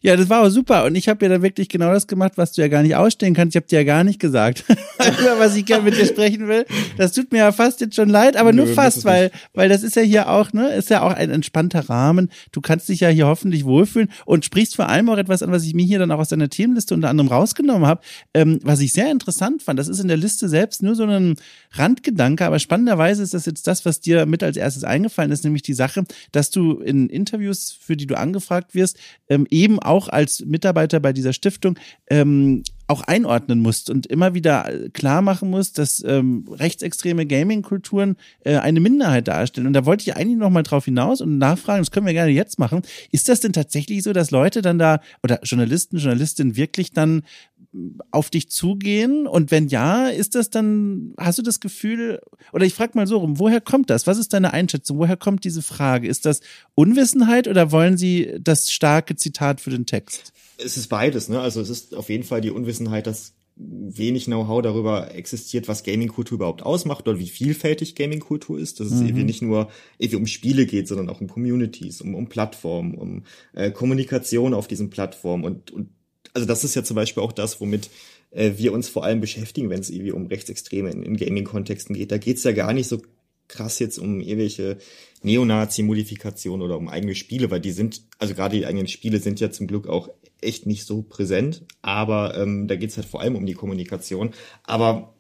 [0.02, 0.86] Ja, das war auch super.
[0.86, 3.34] Und ich habe ja da wirklich genau das gemacht, was du ja gar nicht ausstehen
[3.34, 3.56] kannst.
[3.56, 4.64] Ich habe dir ja gar nicht gesagt,
[5.38, 6.66] was ich gerne mit dir sprechen will.
[6.98, 9.84] Das tut mir ja fast jetzt schon leid, aber Nö, nur fast, weil, weil das
[9.84, 12.30] ist ja hier auch, ne, ist ja auch ein entspannter Rahmen.
[12.52, 15.64] Du kannst dich ja hier hoffentlich wohlfühlen und sprichst vor allem auch etwas an, was
[15.66, 18.02] ich mir hier dann auch aus deiner Themenliste unter anderem rausgenommen habe,
[18.34, 19.80] ähm, was ich sehr interessant fand.
[19.80, 21.36] Das ist in der Liste selbst nur so ein
[21.72, 25.64] Randgedanke, aber spannenderweise ist das jetzt das, was dir mit als erstes eingefallen ist, nämlich
[25.64, 28.98] die Sache, dass du in Interviews, für die du angefragt wirst,
[29.30, 31.78] ähm, eben auch als Mitarbeiter bei dieser Stiftung
[32.10, 38.58] ähm, auch einordnen musst und immer wieder klar machen musst, dass ähm, rechtsextreme Gaming-Kulturen äh,
[38.58, 39.66] eine Minderheit darstellen.
[39.68, 42.32] Und da wollte ich eigentlich noch mal drauf hinaus und nachfragen, das können wir gerne
[42.32, 42.82] jetzt machen.
[43.12, 47.24] Ist das denn tatsächlich so, dass Leute dann da oder Journalisten, Journalistinnen wirklich dann
[48.12, 49.28] auf dich zugehen?
[49.28, 52.20] Und wenn ja, ist das dann, hast du das Gefühl,
[52.52, 54.08] oder ich frage mal so rum, woher kommt das?
[54.08, 54.98] Was ist deine Einschätzung?
[54.98, 56.08] Woher kommt diese Frage?
[56.08, 56.42] Ist das
[56.76, 60.34] Unwissenheit oder wollen sie das starke Zitat für den Text?
[60.58, 61.40] Es ist beides, ne?
[61.40, 66.38] Also es ist auf jeden Fall die Unwissenheit, dass wenig Know-how darüber existiert, was Gaming-Kultur
[66.38, 68.80] überhaupt ausmacht oder wie vielfältig Gaming-Kultur ist.
[68.80, 69.08] Dass es mhm.
[69.08, 73.24] irgendwie nicht nur irgendwie um Spiele geht, sondern auch um Communities, um, um Plattformen, um
[73.54, 75.90] äh, Kommunikation auf diesen Plattformen und, und
[76.34, 77.90] also das ist ja zum Beispiel auch das, womit
[78.32, 82.12] äh, wir uns vor allem beschäftigen, wenn es irgendwie um Rechtsextreme in, in Gaming-Kontexten geht.
[82.12, 83.02] Da geht's ja gar nicht so
[83.48, 84.78] krass jetzt um irgendwelche
[85.24, 89.52] Neonazi-Modifikationen oder um eigene Spiele, weil die sind, also gerade die eigenen Spiele sind ja
[89.52, 93.46] zum Glück auch echt nicht so präsent, aber ähm, da geht's halt vor allem um
[93.46, 94.32] die Kommunikation.
[94.64, 95.14] Aber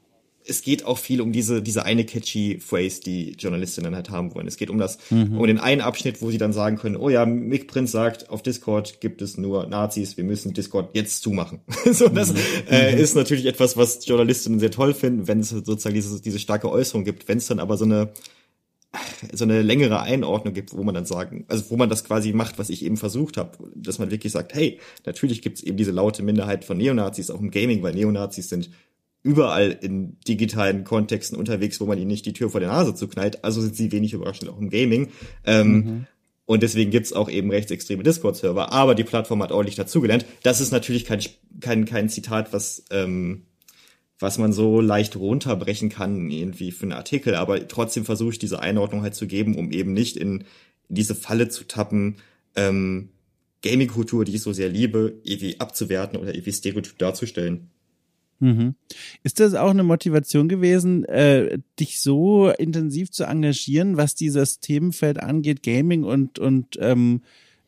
[0.45, 4.47] es geht auch viel um diese, diese eine catchy Phrase, die Journalistinnen halt haben wollen.
[4.47, 5.37] Es geht um das, mhm.
[5.37, 8.41] um den einen Abschnitt, wo sie dann sagen können, oh ja, Mick Prince sagt, auf
[8.41, 11.61] Discord gibt es nur Nazis, wir müssen Discord jetzt zumachen.
[11.91, 12.39] so, das mhm.
[12.69, 16.69] äh, ist natürlich etwas, was Journalistinnen sehr toll finden, wenn es sozusagen diese, diese starke
[16.69, 17.27] Äußerung gibt.
[17.27, 18.11] Wenn es dann aber so eine,
[19.33, 22.59] so eine längere Einordnung gibt, wo man dann sagen, also wo man das quasi macht,
[22.59, 25.91] was ich eben versucht habe, dass man wirklich sagt, hey, natürlich gibt es eben diese
[25.91, 28.69] laute Minderheit von Neonazis auch im Gaming, weil Neonazis sind
[29.23, 33.43] überall in digitalen Kontexten unterwegs, wo man ihnen nicht die Tür vor der Nase zuknallt,
[33.43, 35.09] also sind sie wenig überraschend auch im Gaming.
[35.45, 36.07] Ähm, mhm.
[36.45, 40.25] Und deswegen gibt's auch eben rechtsextreme Discord-Server, aber die Plattform hat ordentlich dazugelernt.
[40.43, 41.21] Das ist natürlich kein,
[41.59, 43.43] kein, kein Zitat, was ähm,
[44.21, 48.59] was man so leicht runterbrechen kann irgendwie für einen Artikel, aber trotzdem versuche ich diese
[48.59, 50.43] Einordnung halt zu geben, um eben nicht in
[50.89, 52.17] diese Falle zu tappen,
[52.55, 53.09] ähm,
[53.63, 57.69] Gaming-Kultur, die ich so sehr liebe, irgendwie abzuwerten oder irgendwie stereotyp darzustellen.
[58.41, 58.73] Mhm.
[59.23, 65.21] Ist das auch eine Motivation gewesen, äh, dich so intensiv zu engagieren, was dieses Themenfeld
[65.21, 67.21] angeht, Gaming und und ähm,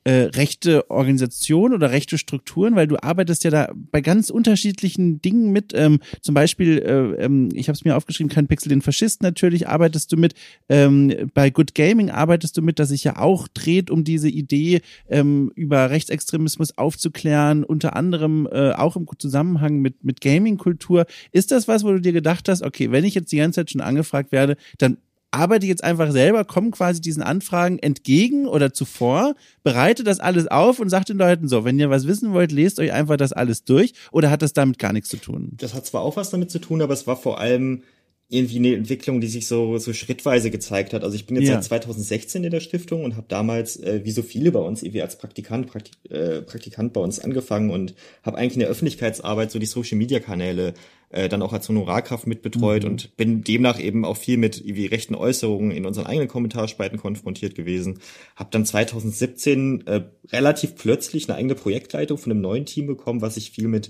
[0.03, 5.51] äh, rechte Organisation oder rechte Strukturen, weil du arbeitest ja da bei ganz unterschiedlichen Dingen
[5.51, 5.73] mit.
[5.75, 9.67] Ähm, zum Beispiel, äh, ähm, ich habe es mir aufgeschrieben, kein Pixel den Faschist natürlich
[9.67, 10.33] arbeitest du mit.
[10.69, 14.81] Ähm, bei Good Gaming arbeitest du mit, das sich ja auch dreht um diese Idee,
[15.09, 21.05] ähm, über Rechtsextremismus aufzuklären, unter anderem äh, auch im Zusammenhang mit, mit Gaming-Kultur.
[21.31, 23.71] Ist das was, wo du dir gedacht hast, okay, wenn ich jetzt die ganze Zeit
[23.71, 24.97] schon angefragt werde, dann
[25.33, 30.79] arbeite jetzt einfach selber, komme quasi diesen Anfragen entgegen oder zuvor, bereite das alles auf
[30.79, 33.63] und sage den Leuten so, wenn ihr was wissen wollt, lest euch einfach das alles
[33.63, 35.53] durch oder hat das damit gar nichts zu tun?
[35.57, 37.83] Das hat zwar auch was damit zu tun, aber es war vor allem
[38.29, 41.03] irgendwie eine Entwicklung, die sich so so schrittweise gezeigt hat.
[41.03, 41.55] Also ich bin jetzt ja.
[41.55, 45.01] seit 2016 in der Stiftung und habe damals, äh, wie so viele bei uns, irgendwie
[45.01, 49.59] als Praktikant, Praktik, äh, Praktikant bei uns angefangen und habe eigentlich in der Öffentlichkeitsarbeit so
[49.59, 50.73] die Social-Media-Kanäle
[51.09, 52.89] äh, dann auch als Honorarkraft mitbetreut mhm.
[52.89, 57.53] und bin demnach eben auch viel mit wie rechten Äußerungen in unseren eigenen Kommentarspalten konfrontiert
[57.53, 57.99] gewesen.
[58.35, 63.35] Habe dann 2017 äh, relativ plötzlich eine eigene Projektleitung von einem neuen Team bekommen, was
[63.35, 63.89] sich viel mit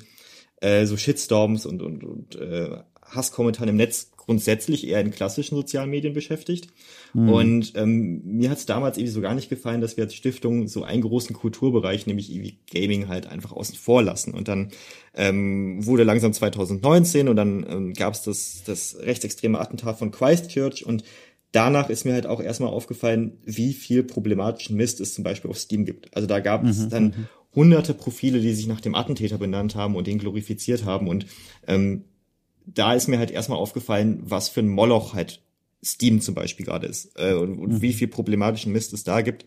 [0.59, 5.89] äh, so Shitstorms und, und, und äh, Hasskommentaren im Netz grundsätzlich eher in klassischen sozialen
[5.89, 6.67] Medien beschäftigt.
[7.13, 7.29] Mhm.
[7.29, 10.67] Und ähm, mir hat es damals irgendwie so gar nicht gefallen, dass wir als Stiftung
[10.67, 14.33] so einen großen Kulturbereich, nämlich irgendwie Gaming, halt einfach außen vor lassen.
[14.33, 14.69] Und dann
[15.13, 20.85] ähm, wurde langsam 2019 und dann ähm, gab es das, das rechtsextreme Attentat von Christchurch
[20.85, 21.03] und
[21.51, 25.59] danach ist mir halt auch erstmal aufgefallen, wie viel problematischen Mist es zum Beispiel auf
[25.59, 26.15] Steam gibt.
[26.15, 27.27] Also da gab es mhm, dann mhm.
[27.55, 31.25] hunderte Profile, die sich nach dem Attentäter benannt haben und den glorifiziert haben und
[31.67, 32.05] ähm,
[32.65, 35.41] da ist mir halt erstmal aufgefallen, was für ein Moloch halt
[35.83, 37.81] Steam zum Beispiel gerade ist äh, und, und mhm.
[37.81, 39.45] wie viel problematischen Mist es da gibt.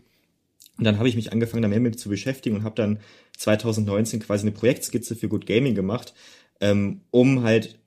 [0.78, 2.98] Und dann habe ich mich angefangen, da mehr mit zu beschäftigen und habe dann
[3.38, 6.12] 2019 quasi eine Projektskizze für Good Gaming gemacht,
[6.60, 7.78] ähm, um halt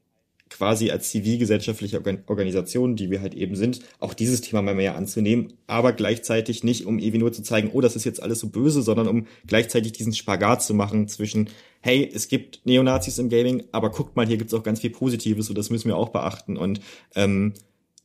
[0.49, 5.53] quasi als zivilgesellschaftliche Organisation, die wir halt eben sind, auch dieses Thema mal mehr anzunehmen,
[5.67, 8.81] aber gleichzeitig nicht, um irgendwie nur zu zeigen, oh, das ist jetzt alles so böse,
[8.81, 11.49] sondern um gleichzeitig diesen Spagat zu machen zwischen,
[11.81, 15.49] hey, es gibt Neonazis im Gaming, aber guckt mal, hier gibt's auch ganz viel Positives
[15.49, 16.57] und das müssen wir auch beachten.
[16.57, 16.81] Und
[17.15, 17.53] ähm,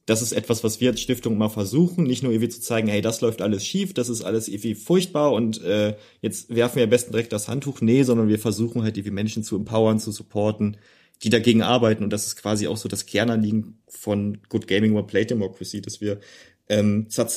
[0.06, 3.00] das ist etwas, was wir als Stiftung mal versuchen, nicht nur irgendwie zu zeigen, hey,
[3.00, 6.90] das läuft alles schief, das ist alles irgendwie furchtbar und äh, jetzt werfen wir am
[6.90, 7.80] besten direkt das Handtuch.
[7.80, 10.76] Nee, sondern wir versuchen halt irgendwie Menschen zu empowern, zu supporten,
[11.24, 12.04] die dagegen arbeiten.
[12.04, 16.00] Und das ist quasi auch so das Kernanliegen von Good Gaming or Play Democracy, dass
[16.00, 16.20] wir
[16.68, 17.28] ähm, zwar,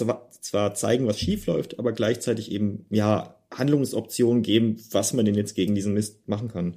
[0.42, 5.56] zwar zeigen, was schief läuft, aber gleichzeitig eben ja Handlungsoptionen geben, was man denn jetzt
[5.56, 6.76] gegen diesen Mist machen kann.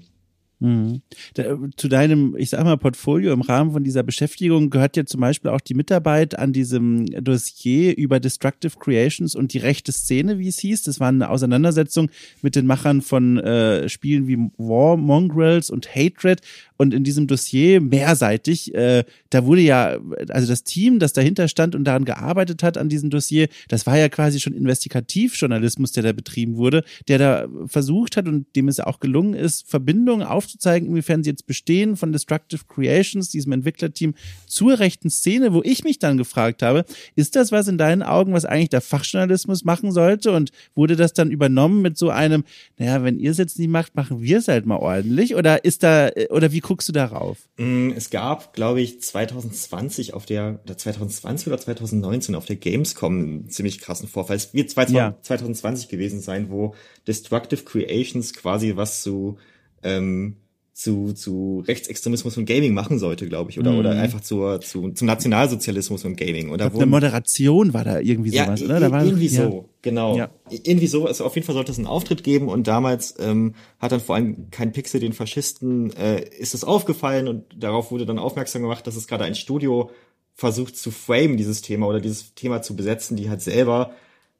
[0.60, 1.00] Mhm.
[1.34, 5.22] Da, zu deinem, ich sag mal, Portfolio im Rahmen von dieser Beschäftigung gehört ja zum
[5.22, 10.48] Beispiel auch die Mitarbeit an diesem Dossier über Destructive Creations und die rechte Szene, wie
[10.48, 10.82] es hieß.
[10.82, 12.10] Das war eine Auseinandersetzung
[12.42, 16.42] mit den Machern von äh, Spielen wie War, Mongrels und Hatred.
[16.80, 19.98] Und in diesem Dossier mehrseitig, äh, da wurde ja,
[20.30, 23.98] also das Team, das dahinter stand und daran gearbeitet hat an diesem Dossier, das war
[23.98, 28.80] ja quasi schon Investigativjournalismus, der da betrieben wurde, der da versucht hat und dem es
[28.80, 34.14] auch gelungen ist, Verbindungen aufzuzeigen, inwiefern sie jetzt bestehen von Destructive Creations, diesem Entwicklerteam,
[34.46, 38.32] zur rechten Szene, wo ich mich dann gefragt habe, ist das was in deinen Augen,
[38.32, 40.32] was eigentlich der Fachjournalismus machen sollte?
[40.32, 42.42] Und wurde das dann übernommen mit so einem,
[42.78, 45.34] naja, wenn ihr es jetzt nicht macht, machen wir es halt mal ordentlich?
[45.36, 47.36] Oder ist da, oder wie guckst du darauf?
[47.56, 53.18] Mm, es gab, glaube ich, 2020 auf der, oder 2020 oder 2019 auf der Gamescom
[53.18, 54.36] einen ziemlich krassen Vorfall.
[54.36, 55.90] Es wird 2020 ja.
[55.90, 56.76] gewesen sein, wo
[57.08, 59.36] Destructive Creations quasi was zu
[59.82, 60.36] ähm,
[60.80, 63.78] zu, zu Rechtsextremismus und Gaming machen sollte, glaube ich, oder, mm.
[63.78, 64.00] oder mhm.
[64.00, 66.48] einfach zur, zu, zum Nationalsozialismus und Gaming.
[66.48, 68.80] Oder wo, eine Moderation war da irgendwie sowas, ja, oder?
[68.80, 69.42] Da war, irgendwie ja.
[69.42, 70.16] so, genau.
[70.16, 70.30] Ja.
[70.48, 73.92] Irgendwie so, also auf jeden Fall sollte es einen Auftritt geben und damals ähm, hat
[73.92, 78.18] dann vor allem kein Pixel den Faschisten, äh, ist es aufgefallen und darauf wurde dann
[78.18, 79.90] aufmerksam gemacht, dass es gerade ein Studio
[80.32, 83.92] versucht zu frame, dieses Thema oder dieses Thema zu besetzen, die halt selber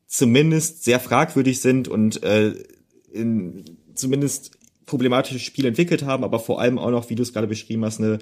[0.07, 2.55] zumindest sehr fragwürdig sind und äh,
[3.13, 4.53] in, zumindest
[4.91, 8.01] problematische Spiele entwickelt haben, aber vor allem auch noch, wie du es gerade beschrieben hast,
[8.01, 8.19] eine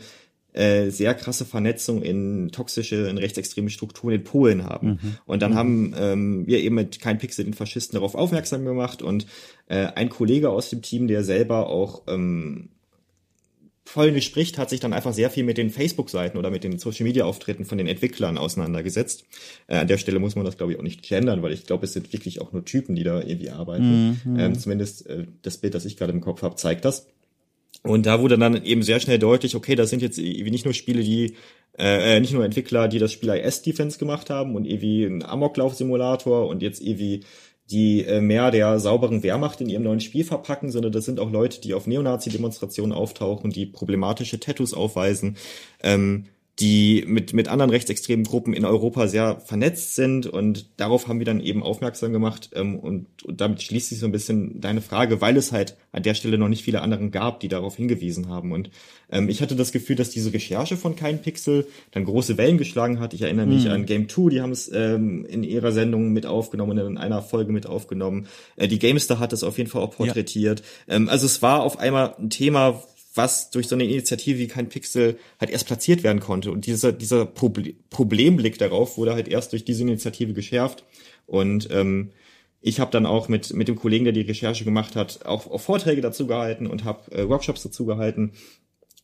[0.52, 4.88] äh, sehr krasse Vernetzung in toxische, in rechtsextreme Strukturen in Polen haben.
[4.88, 5.16] Mhm.
[5.24, 5.56] Und dann mhm.
[5.56, 9.26] haben ähm, wir eben mit kein Pixel den Faschisten darauf aufmerksam gemacht und
[9.68, 12.68] äh, ein Kollege aus dem Team, der selber auch ähm,
[13.94, 17.64] Polnisch spricht, hat sich dann einfach sehr viel mit den Facebook-Seiten oder mit den Social-Media-Auftritten
[17.64, 19.24] von den Entwicklern auseinandergesetzt.
[19.66, 21.86] Äh, an der Stelle muss man das, glaube ich, auch nicht gendern, weil ich glaube,
[21.86, 24.20] es sind wirklich auch nur Typen, die da irgendwie arbeiten.
[24.24, 24.38] Mhm.
[24.38, 27.06] Ähm, zumindest äh, das Bild, das ich gerade im Kopf habe, zeigt das.
[27.82, 30.74] Und da wurde dann eben sehr schnell deutlich, okay, das sind jetzt irgendwie nicht nur
[30.74, 31.36] Spiele, die
[31.78, 35.24] äh, äh nicht nur Entwickler, die das Spiel IS Defense gemacht haben und irgendwie ein
[35.24, 37.20] Amoklauf-Simulator und jetzt irgendwie
[37.70, 41.30] die äh, mehr der sauberen Wehrmacht in ihrem neuen Spiel verpacken, sondern das sind auch
[41.30, 45.36] Leute, die auf Neonazi-Demonstrationen auftauchen, die problematische Tattoos aufweisen,
[45.82, 46.26] ähm,
[46.60, 51.26] die mit, mit anderen rechtsextremen Gruppen in Europa sehr vernetzt sind und darauf haben wir
[51.26, 55.20] dann eben aufmerksam gemacht ähm, und, und damit schließt sich so ein bisschen deine Frage,
[55.20, 58.52] weil es halt an der Stelle noch nicht viele anderen gab, die darauf hingewiesen haben
[58.52, 58.70] und
[59.10, 63.00] ähm, ich hatte das Gefühl, dass diese Recherche von Kein Pixel dann große Wellen geschlagen
[63.00, 63.14] hat.
[63.14, 63.70] Ich erinnere mich mhm.
[63.70, 67.22] an Game 2, die haben es ähm, in ihrer Sendung mit aufgenommen und in einer
[67.22, 68.26] Folge mit aufgenommen.
[68.56, 70.62] Äh, die GameStar hat es auf jeden Fall auch porträtiert.
[70.86, 70.96] Ja.
[70.96, 72.82] Ähm, also es war auf einmal ein Thema,
[73.14, 76.50] was durch so eine Initiative wie kein Pixel halt erst platziert werden konnte.
[76.52, 80.84] Und dieser, dieser Proble Problemblick darauf wurde halt erst durch diese Initiative geschärft.
[81.26, 82.10] Und ähm,
[82.60, 85.60] ich habe dann auch mit, mit dem Kollegen, der die Recherche gemacht hat, auch, auch
[85.60, 88.32] Vorträge dazu gehalten und habe äh, Workshops dazu gehalten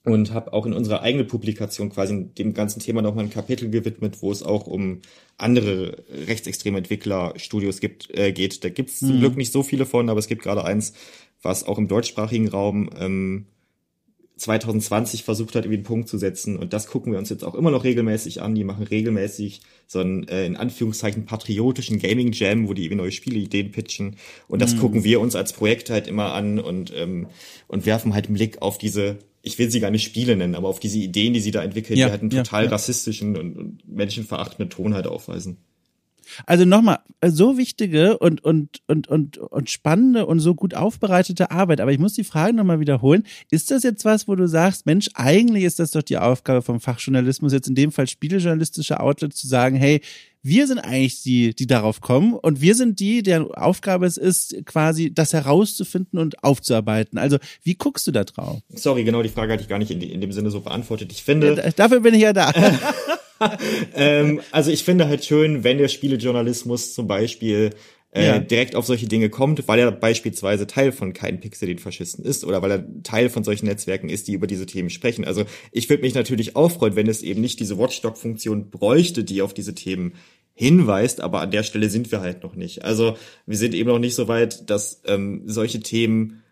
[0.04, 4.20] und habe auch in unserer eigenen Publikation quasi dem ganzen Thema nochmal ein Kapitel gewidmet,
[4.20, 5.00] wo es auch um
[5.38, 8.64] andere rechtsextreme Entwicklerstudios gibt, äh, geht.
[8.64, 9.06] Da gibt's mhm.
[9.06, 10.92] zum Glück nicht so viele von, aber es gibt gerade eins,
[11.40, 13.46] was auch im deutschsprachigen Raum ähm,
[14.36, 16.56] 2020 versucht hat, irgendwie einen Punkt zu setzen.
[16.56, 18.54] Und das gucken wir uns jetzt auch immer noch regelmäßig an.
[18.54, 23.12] Die machen regelmäßig so einen, äh, in Anführungszeichen, patriotischen Gaming Jam, wo die irgendwie neue
[23.12, 24.16] Spieleideen pitchen.
[24.48, 24.80] Und das mhm.
[24.80, 27.28] gucken wir uns als Projekt halt immer an und, ähm,
[27.68, 30.68] und werfen halt einen Blick auf diese, ich will sie gar nicht Spiele nennen, aber
[30.68, 32.72] auf diese Ideen, die sie da entwickeln, ja, die halt einen total ja, ja.
[32.72, 35.58] rassistischen und, und menschenverachtenden Ton halt aufweisen.
[36.46, 41.80] Also nochmal, so wichtige und, und, und, und, und spannende und so gut aufbereitete Arbeit.
[41.80, 43.24] Aber ich muss die Frage nochmal wiederholen.
[43.50, 46.80] Ist das jetzt was, wo du sagst, Mensch, eigentlich ist das doch die Aufgabe vom
[46.80, 50.00] Fachjournalismus, jetzt in dem Fall spielejournalistische Outlets zu sagen, hey,
[50.44, 54.54] wir sind eigentlich die, die darauf kommen und wir sind die, deren Aufgabe es ist,
[54.66, 57.18] quasi das herauszufinden und aufzuarbeiten.
[57.18, 58.60] Also, wie guckst du da drauf?
[58.68, 61.10] Sorry, genau die Frage hatte ich gar nicht in, in dem Sinne so beantwortet.
[61.12, 61.54] Ich finde.
[61.56, 62.52] Ja, dafür bin ich ja da.
[63.94, 67.70] ähm, also ich finde halt schön, wenn der Spielejournalismus zum Beispiel
[68.14, 68.38] äh, ja.
[68.38, 72.44] direkt auf solche Dinge kommt, weil er beispielsweise Teil von kein Pixel den Faschisten ist
[72.44, 75.24] oder weil er Teil von solchen Netzwerken ist, die über diese Themen sprechen.
[75.24, 79.42] Also ich würde mich natürlich auch freuen, wenn es eben nicht diese Watchdog-Funktion bräuchte, die
[79.42, 80.14] auf diese Themen
[80.54, 82.84] hinweist, aber an der Stelle sind wir halt noch nicht.
[82.84, 83.16] Also
[83.46, 86.43] wir sind eben noch nicht so weit, dass ähm, solche Themen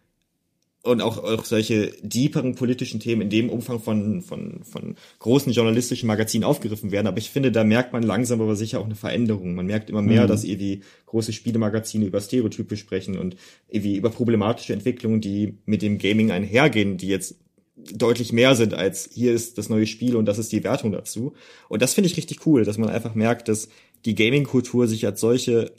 [0.83, 6.09] und auch, auch solche deeperen politischen Themen in dem Umfang von, von, von großen journalistischen
[6.09, 7.07] Magazinen aufgegriffen werden.
[7.07, 9.55] Aber ich finde, da merkt man langsam aber sicher auch eine Veränderung.
[9.55, 10.29] Man merkt immer mehr, mhm.
[10.29, 13.37] dass irgendwie große Spielemagazine über Stereotype sprechen und
[13.68, 17.37] irgendwie über problematische Entwicklungen, die mit dem Gaming einhergehen, die jetzt
[17.77, 21.33] deutlich mehr sind als hier ist das neue Spiel und das ist die Wertung dazu.
[21.68, 23.68] Und das finde ich richtig cool, dass man einfach merkt, dass
[24.05, 25.73] die Gaming-Kultur sich als solche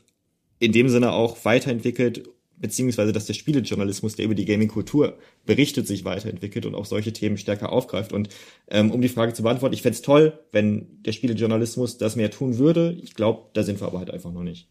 [0.59, 2.29] in dem Sinne auch weiterentwickelt
[2.63, 7.37] beziehungsweise dass der Spielejournalismus, der über die Gaming-Kultur berichtet, sich weiterentwickelt und auch solche Themen
[7.37, 8.13] stärker aufgreift.
[8.13, 8.29] Und
[8.69, 12.57] ähm, um die Frage zu beantworten, ich fände toll, wenn der Spielejournalismus das mehr tun
[12.57, 12.97] würde.
[13.03, 14.69] Ich glaube, da sind wir aber halt einfach noch nicht.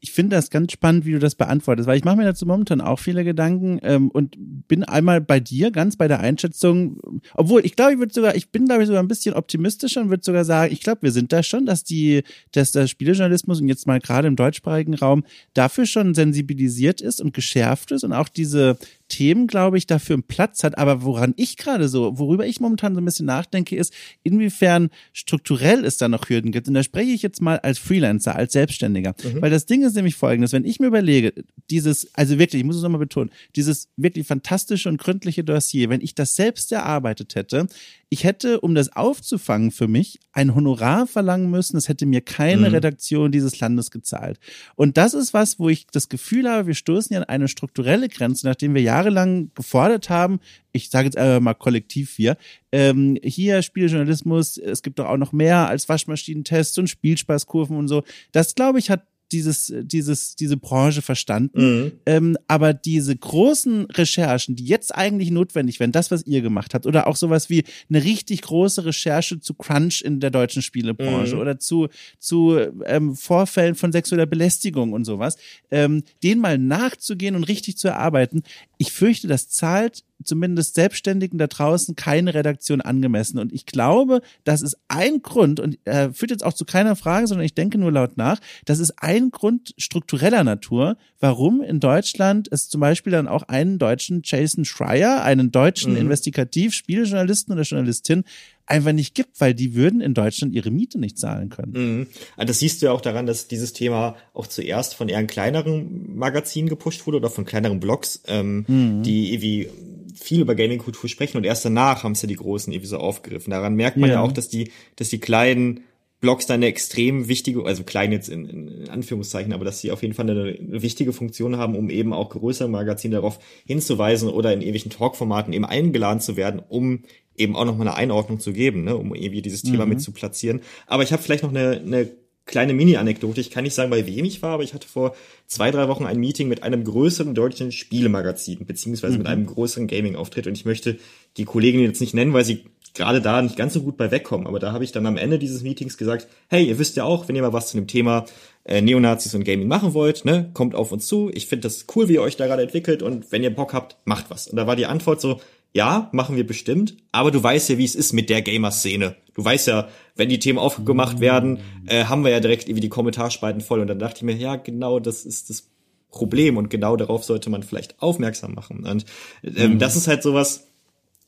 [0.00, 2.80] Ich finde das ganz spannend, wie du das beantwortest, weil ich mache mir dazu momentan
[2.80, 4.36] auch viele Gedanken ähm, und
[4.68, 7.00] bin einmal bei dir ganz bei der Einschätzung,
[7.34, 10.10] obwohl ich glaube, ich würde sogar, ich bin glaube ich sogar ein bisschen optimistischer und
[10.10, 13.68] würde sogar sagen, ich glaube, wir sind da schon, dass die, dass der Spielejournalismus und
[13.68, 18.28] jetzt mal gerade im deutschsprachigen Raum dafür schon sensibilisiert ist und geschärft ist und auch
[18.28, 18.78] diese
[19.12, 20.78] System, glaube ich, dafür einen Platz hat.
[20.78, 25.84] Aber woran ich gerade so, worüber ich momentan so ein bisschen nachdenke, ist, inwiefern strukturell
[25.84, 26.68] es da noch Hürden gibt.
[26.68, 29.14] Und da spreche ich jetzt mal als Freelancer, als Selbstständiger.
[29.22, 29.42] Mhm.
[29.42, 31.32] Weil das Ding ist nämlich folgendes, wenn ich mir überlege,
[31.70, 36.00] dieses, also wirklich, ich muss es nochmal betonen, dieses wirklich fantastische und gründliche Dossier, wenn
[36.00, 37.66] ich das selbst erarbeitet hätte,
[38.12, 41.76] ich hätte, um das aufzufangen für mich, ein Honorar verlangen müssen.
[41.76, 42.74] Das hätte mir keine mhm.
[42.74, 44.38] Redaktion dieses Landes gezahlt.
[44.74, 48.10] Und das ist was, wo ich das Gefühl habe, wir stoßen ja an eine strukturelle
[48.10, 50.40] Grenze, nachdem wir jahrelang gefordert haben,
[50.72, 52.36] ich sage jetzt einfach mal kollektiv hier,
[52.70, 58.02] ähm, hier Spieljournalismus, es gibt doch auch noch mehr als Waschmaschinentests und Spielspaßkurven und so.
[58.32, 59.02] Das, glaube ich, hat
[59.32, 61.82] dieses, dieses, diese Branche verstanden.
[61.82, 61.92] Mhm.
[62.06, 66.86] Ähm, aber diese großen Recherchen, die jetzt eigentlich notwendig wären, das, was ihr gemacht habt,
[66.86, 71.40] oder auch sowas wie eine richtig große Recherche zu Crunch in der deutschen Spielebranche mhm.
[71.40, 75.36] oder zu, zu ähm, Vorfällen von sexueller Belästigung und sowas,
[75.70, 78.42] ähm, denen mal nachzugehen und richtig zu erarbeiten,
[78.78, 83.38] ich fürchte, das zahlt zumindest Selbstständigen da draußen keine Redaktion angemessen.
[83.38, 87.26] Und ich glaube, das ist ein Grund, und äh, führt jetzt auch zu keiner Frage,
[87.26, 92.48] sondern ich denke nur laut nach, das ist ein Grund struktureller Natur, warum in Deutschland
[92.50, 95.98] es zum Beispiel dann auch einen deutschen Jason Schreier, einen deutschen mhm.
[95.98, 98.24] Investigativ-Spieljournalisten oder Journalistin
[98.66, 101.72] einfach nicht gibt, weil die würden in Deutschland ihre Miete nicht zahlen können.
[101.72, 102.06] Mhm.
[102.36, 106.16] Also das siehst du ja auch daran, dass dieses Thema auch zuerst von eher kleineren
[106.16, 109.02] Magazinen gepusht wurde oder von kleineren Blogs, ähm, mhm.
[109.02, 109.68] die irgendwie
[110.14, 113.50] viel über Gaming-Kultur sprechen und erst danach haben es ja die Großen irgendwie so aufgegriffen.
[113.50, 115.80] Daran merkt man ja, ja auch, dass die, dass die kleinen
[116.22, 120.02] Blogs da eine extrem wichtige, also klein jetzt in, in Anführungszeichen, aber dass sie auf
[120.02, 124.52] jeden Fall eine, eine wichtige Funktion haben, um eben auch größere Magazine darauf hinzuweisen oder
[124.52, 127.02] in ewigen Talkformaten eben eingeladen zu werden, um
[127.36, 129.90] eben auch nochmal eine Einordnung zu geben, ne, um irgendwie dieses Thema mhm.
[129.90, 130.60] mit zu platzieren.
[130.86, 132.08] Aber ich habe vielleicht noch eine, eine
[132.46, 133.40] kleine Mini-Anekdote.
[133.40, 135.14] Ich kann nicht sagen, bei wem ich war, aber ich hatte vor
[135.46, 139.18] zwei, drei Wochen ein Meeting mit einem größeren deutschen Spielemagazin, beziehungsweise mhm.
[139.18, 140.46] mit einem größeren Gaming-Auftritt.
[140.46, 140.98] Und ich möchte
[141.36, 144.46] die Kollegin jetzt nicht nennen, weil sie gerade da nicht ganz so gut bei wegkommen.
[144.46, 147.28] Aber da habe ich dann am Ende dieses Meetings gesagt, hey, ihr wisst ja auch,
[147.28, 148.26] wenn ihr mal was zu dem Thema
[148.64, 151.30] äh, Neonazis und Gaming machen wollt, ne, kommt auf uns zu.
[151.32, 153.96] Ich finde das cool, wie ihr euch da gerade entwickelt und wenn ihr Bock habt,
[154.04, 154.46] macht was.
[154.46, 155.40] Und da war die Antwort so,
[155.72, 159.16] ja, machen wir bestimmt, aber du weißt ja, wie es ist mit der Gamer-Szene.
[159.34, 162.90] Du weißt ja, wenn die Themen aufgemacht werden, äh, haben wir ja direkt irgendwie die
[162.90, 163.80] Kommentarspalten voll.
[163.80, 165.70] Und dann dachte ich mir, ja, genau, das ist das
[166.10, 168.84] Problem und genau darauf sollte man vielleicht aufmerksam machen.
[168.84, 169.06] Und
[169.42, 169.78] ähm, mhm.
[169.78, 170.68] das ist halt sowas,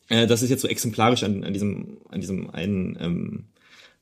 [0.09, 3.45] äh, das ist jetzt so exemplarisch an, an diesem, an diesem einen, ähm,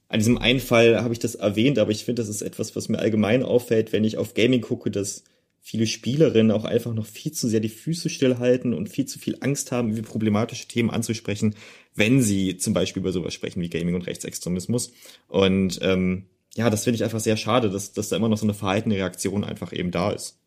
[0.08, 2.88] an diesem einen Fall habe ich das erwähnt, aber ich finde, das ist etwas, was
[2.88, 5.22] mir allgemein auffällt, wenn ich auf Gaming gucke, dass
[5.64, 9.38] viele Spielerinnen auch einfach noch viel zu sehr die Füße stillhalten und viel zu viel
[9.40, 11.54] Angst haben, wie problematische Themen anzusprechen,
[11.94, 14.92] wenn sie zum Beispiel über sowas sprechen wie Gaming und Rechtsextremismus.
[15.28, 18.44] Und ähm, ja, das finde ich einfach sehr schade, dass, dass da immer noch so
[18.44, 20.41] eine verhaltene Reaktion einfach eben da ist.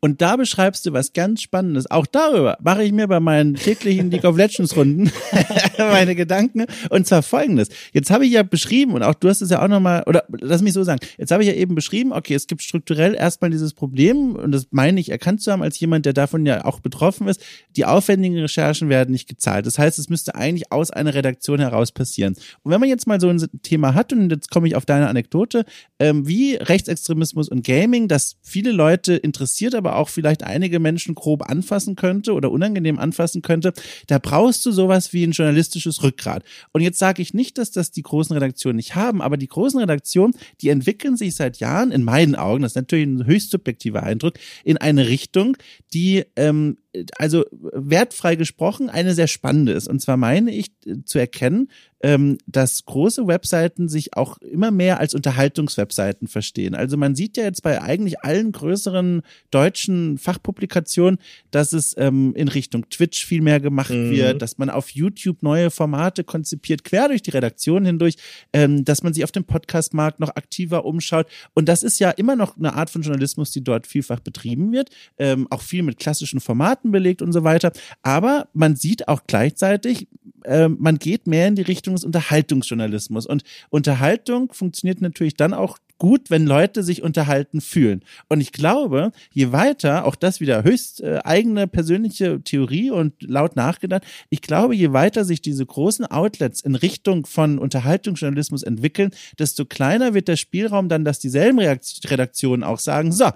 [0.00, 1.90] Und da beschreibst du was ganz Spannendes.
[1.90, 5.10] Auch darüber mache ich mir bei meinen täglichen League of Legends Runden
[5.78, 6.66] meine Gedanken.
[6.90, 7.68] Und zwar folgendes.
[7.92, 10.62] Jetzt habe ich ja beschrieben, und auch du hast es ja auch nochmal, oder lass
[10.62, 13.74] mich so sagen, jetzt habe ich ja eben beschrieben, okay, es gibt strukturell erstmal dieses
[13.74, 17.28] Problem, und das meine ich erkannt zu haben als jemand, der davon ja auch betroffen
[17.28, 17.40] ist,
[17.76, 19.66] die aufwendigen Recherchen werden nicht gezahlt.
[19.66, 22.34] Das heißt, es müsste eigentlich aus einer Redaktion heraus passieren.
[22.62, 25.08] Und wenn man jetzt mal so ein Thema hat, und jetzt komme ich auf deine
[25.08, 25.64] Anekdote,
[25.98, 31.14] ähm, wie Rechtsextremismus und Gaming, dass viele Leute interessieren interessiert, aber auch vielleicht einige Menschen
[31.14, 33.72] grob anfassen könnte oder unangenehm anfassen könnte,
[34.06, 36.42] da brauchst du sowas wie ein journalistisches Rückgrat.
[36.72, 39.78] Und jetzt sage ich nicht, dass das die großen Redaktionen nicht haben, aber die großen
[39.78, 44.02] Redaktionen, die entwickeln sich seit Jahren, in meinen Augen, das ist natürlich ein höchst subjektiver
[44.02, 44.34] Eindruck,
[44.64, 45.56] in eine Richtung,
[45.92, 46.78] die ähm,
[47.16, 49.88] also wertfrei gesprochen, eine sehr spannende ist.
[49.88, 51.68] Und zwar meine ich äh, zu erkennen,
[52.02, 56.74] ähm, dass große Webseiten sich auch immer mehr als Unterhaltungswebseiten verstehen.
[56.74, 61.18] Also man sieht ja jetzt bei eigentlich allen größeren deutschen Fachpublikationen,
[61.50, 64.10] dass es ähm, in Richtung Twitch viel mehr gemacht mhm.
[64.10, 68.16] wird, dass man auf YouTube neue Formate konzipiert, quer durch die Redaktion hindurch,
[68.52, 71.26] ähm, dass man sich auf dem Podcastmarkt noch aktiver umschaut.
[71.54, 74.90] Und das ist ja immer noch eine Art von Journalismus, die dort vielfach betrieben wird,
[75.18, 77.72] ähm, auch viel mit klassischen Formaten belegt und so weiter.
[78.02, 80.08] Aber man sieht auch gleichzeitig,
[80.44, 83.26] äh, man geht mehr in die Richtung des Unterhaltungsjournalismus.
[83.26, 88.02] Und Unterhaltung funktioniert natürlich dann auch gut, wenn Leute sich unterhalten fühlen.
[88.28, 93.54] Und ich glaube, je weiter, auch das wieder höchst äh, eigene persönliche Theorie und laut
[93.54, 99.64] nachgedacht, ich glaube, je weiter sich diese großen Outlets in Richtung von Unterhaltungsjournalismus entwickeln, desto
[99.64, 103.30] kleiner wird der Spielraum dann, dass dieselben Redaktionen auch sagen, so,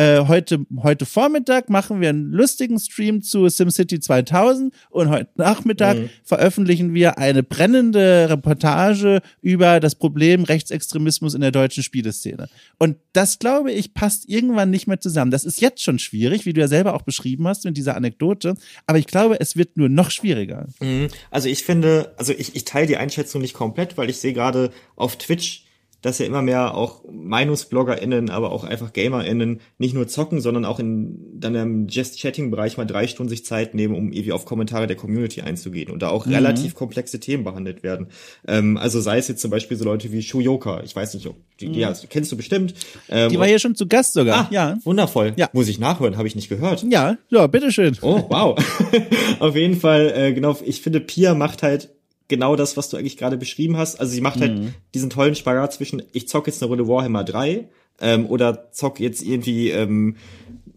[0.00, 5.98] äh, heute, heute Vormittag machen wir einen lustigen Stream zu SimCity 2000 und heute Nachmittag
[5.98, 6.10] mhm.
[6.24, 12.48] veröffentlichen wir eine brennende Reportage über das Problem Rechtsextremismus in der deutschen Spieleszene.
[12.78, 15.30] Und das, glaube ich, passt irgendwann nicht mehr zusammen.
[15.30, 18.54] Das ist jetzt schon schwierig, wie du ja selber auch beschrieben hast mit dieser Anekdote.
[18.86, 20.66] Aber ich glaube, es wird nur noch schwieriger.
[20.80, 21.08] Mhm.
[21.30, 24.70] Also ich finde, also ich, ich teile die Einschätzung nicht komplett, weil ich sehe gerade
[24.96, 25.64] auf Twitch
[26.02, 30.78] dass ja immer mehr auch MeinungsbloggerInnen, aber auch einfach GamerInnen nicht nur zocken, sondern auch
[30.78, 34.96] in dann im Just-Chatting-Bereich mal drei Stunden sich Zeit nehmen, um irgendwie auf Kommentare der
[34.96, 36.34] Community einzugehen und da auch mhm.
[36.34, 38.08] relativ komplexe Themen behandelt werden.
[38.46, 41.36] Ähm, also sei es jetzt zum Beispiel so Leute wie Shuyoka, ich weiß nicht, ob
[41.60, 41.74] die, mhm.
[41.74, 42.74] ja, kennst du bestimmt.
[43.08, 44.46] Ähm, die war hier schon zu Gast sogar.
[44.46, 44.78] Ah, ja.
[44.84, 45.34] Wundervoll.
[45.36, 45.48] Ja.
[45.52, 46.84] Muss ich nachhören, habe ich nicht gehört.
[46.88, 47.96] Ja, ja, bitteschön.
[48.02, 48.58] Oh, wow.
[49.38, 51.90] auf jeden Fall, äh, genau, ich finde, Pia macht halt
[52.30, 54.00] genau das, was du eigentlich gerade beschrieben hast.
[54.00, 54.74] Also sie macht halt mhm.
[54.94, 57.68] diesen tollen Spagat zwischen, ich zock jetzt eine Runde Warhammer 3
[58.00, 60.16] ähm, oder zock jetzt irgendwie ähm,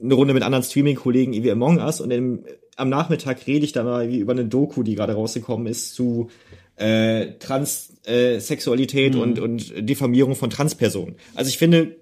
[0.03, 2.43] eine Runde mit anderen Streaming-Kollegen wie Among Us und im,
[2.75, 6.29] am Nachmittag rede ich dann mal wie über eine Doku, die gerade rausgekommen ist, zu
[6.75, 9.21] äh, Transsexualität äh, mhm.
[9.21, 11.15] und, und Diffamierung von Transpersonen.
[11.35, 11.95] Also ich finde,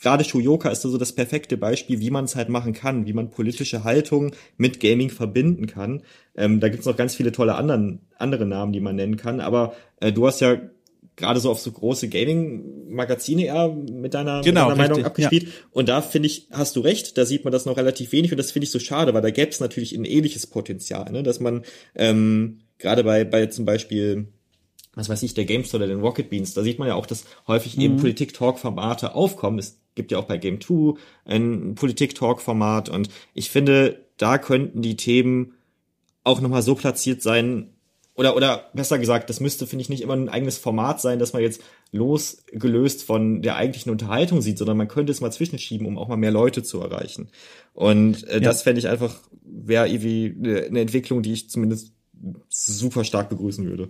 [0.00, 3.30] gerade Shuyoka ist so das perfekte Beispiel, wie man es halt machen kann, wie man
[3.30, 6.02] politische Haltung mit Gaming verbinden kann.
[6.36, 9.74] Ähm, da gibt's noch ganz viele tolle anderen, andere Namen, die man nennen kann, aber
[10.00, 10.58] äh, du hast ja
[11.16, 15.44] gerade so auf so große Gaming-Magazine eher mit deiner, genau, mit deiner Meinung abgespielt.
[15.44, 15.50] Ja.
[15.70, 18.38] Und da finde ich, hast du recht, da sieht man das noch relativ wenig und
[18.38, 21.22] das finde ich so schade, weil da gäbe es natürlich ein ähnliches Potenzial, ne?
[21.22, 21.64] dass man
[21.94, 24.28] ähm, gerade bei, bei zum Beispiel
[24.94, 27.24] was weiß ich, der GameStore oder den Rocket Beans, da sieht man ja auch, dass
[27.46, 27.82] häufig mhm.
[27.82, 29.58] eben Politik-Talk-Formate aufkommen.
[29.58, 34.96] Es gibt ja auch bei Game 2 ein Politik-Talk-Format und ich finde, da könnten die
[34.96, 35.54] Themen
[36.24, 37.72] auch nochmal so platziert sein,
[38.14, 41.32] oder, oder besser gesagt, das müsste, finde ich, nicht immer ein eigenes Format sein, dass
[41.32, 41.62] man jetzt
[41.92, 46.16] losgelöst von der eigentlichen Unterhaltung sieht, sondern man könnte es mal zwischenschieben, um auch mal
[46.16, 47.30] mehr Leute zu erreichen.
[47.72, 48.40] Und äh, ja.
[48.40, 50.34] das fände ich einfach, wäre irgendwie
[50.66, 51.94] eine Entwicklung, die ich zumindest
[52.48, 53.88] super stark begrüßen würde.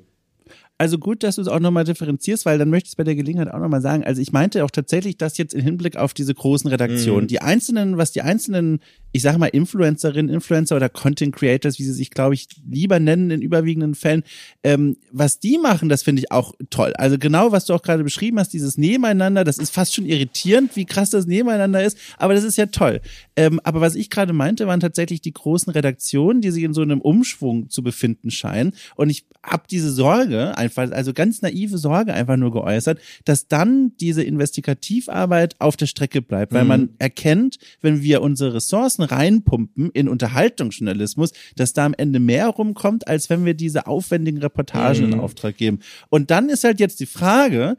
[0.79, 3.15] Also gut, dass du es auch nochmal differenzierst, weil dann möchte ich es bei der
[3.15, 4.05] Gelegenheit auch nochmal sagen.
[4.05, 7.25] Also ich meinte auch tatsächlich das jetzt im Hinblick auf diese großen Redaktionen.
[7.25, 7.29] Mhm.
[7.29, 8.81] Die einzelnen, was die einzelnen
[9.13, 13.31] ich sage mal, Influencerinnen, Influencer oder Content Creators, wie sie sich, glaube ich, lieber nennen
[13.31, 14.23] in überwiegenden Fällen,
[14.65, 16.93] ähm, was die machen, das finde ich auch toll.
[16.97, 20.77] Also genau, was du auch gerade beschrieben hast, dieses Nebeneinander, das ist fast schon irritierend,
[20.77, 23.01] wie krass das Nebeneinander ist, aber das ist ja toll.
[23.37, 26.83] Ähm, aber was ich gerade meinte, waren tatsächlich die großen Redaktionen, die sich in so
[26.83, 28.73] einem Umschwung zu befinden scheinen.
[28.97, 33.93] Und ich habe diese Sorge einfach, also ganz naive Sorge einfach nur geäußert, dass dann
[34.01, 36.69] diese Investigativarbeit auf der Strecke bleibt, weil mhm.
[36.69, 42.49] man erkennt, wenn wir unsere Ressourcen Ressourcen reinpumpen in Unterhaltungsjournalismus, dass da am Ende mehr
[42.49, 45.13] rumkommt, als wenn wir diese aufwendigen Reportagen mhm.
[45.13, 45.81] in Auftrag geben.
[46.09, 47.77] Und dann ist halt jetzt die Frage,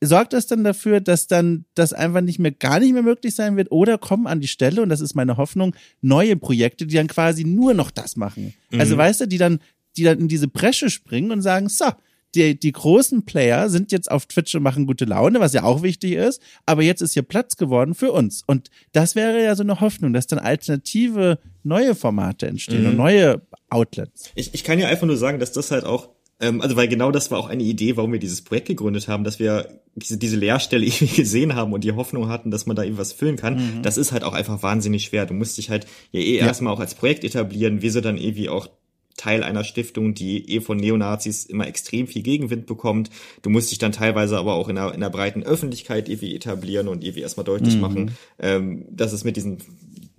[0.00, 3.56] sorgt das dann dafür, dass dann das einfach nicht mehr, gar nicht mehr möglich sein
[3.56, 7.06] wird oder kommen an die Stelle, und das ist meine Hoffnung, neue Projekte, die dann
[7.06, 8.54] quasi nur noch das machen.
[8.70, 8.80] Also mhm.
[8.80, 9.60] Also weißt du, die dann,
[9.96, 11.86] die dann in diese Bresche springen und sagen, so,
[12.34, 15.82] die, die großen Player sind jetzt auf Twitch und machen gute Laune, was ja auch
[15.82, 18.42] wichtig ist, aber jetzt ist hier Platz geworden für uns.
[18.46, 22.90] Und das wäre ja so eine Hoffnung, dass dann alternative neue Formate entstehen mhm.
[22.90, 24.30] und neue Outlets.
[24.34, 26.08] Ich, ich kann ja einfach nur sagen, dass das halt auch
[26.40, 29.24] ähm, also weil genau das war auch eine Idee, warum wir dieses Projekt gegründet haben,
[29.24, 32.82] dass wir diese, diese Leerstelle irgendwie gesehen haben und die Hoffnung hatten, dass man da
[32.82, 33.56] irgendwas füllen kann.
[33.56, 33.82] Mhm.
[33.82, 35.26] Das ist halt auch einfach wahnsinnig schwer.
[35.26, 36.46] Du musst dich halt ja eh ja.
[36.46, 38.68] erstmal auch als Projekt etablieren, wie sie dann irgendwie auch
[39.16, 43.10] Teil einer Stiftung, die eh von Neonazis immer extrem viel Gegenwind bekommt.
[43.42, 46.88] Du musst dich dann teilweise aber auch in der, in der breiten Öffentlichkeit irgendwie etablieren
[46.88, 47.80] und irgendwie erstmal deutlich mhm.
[47.80, 49.58] machen, ähm, dass es mit diesen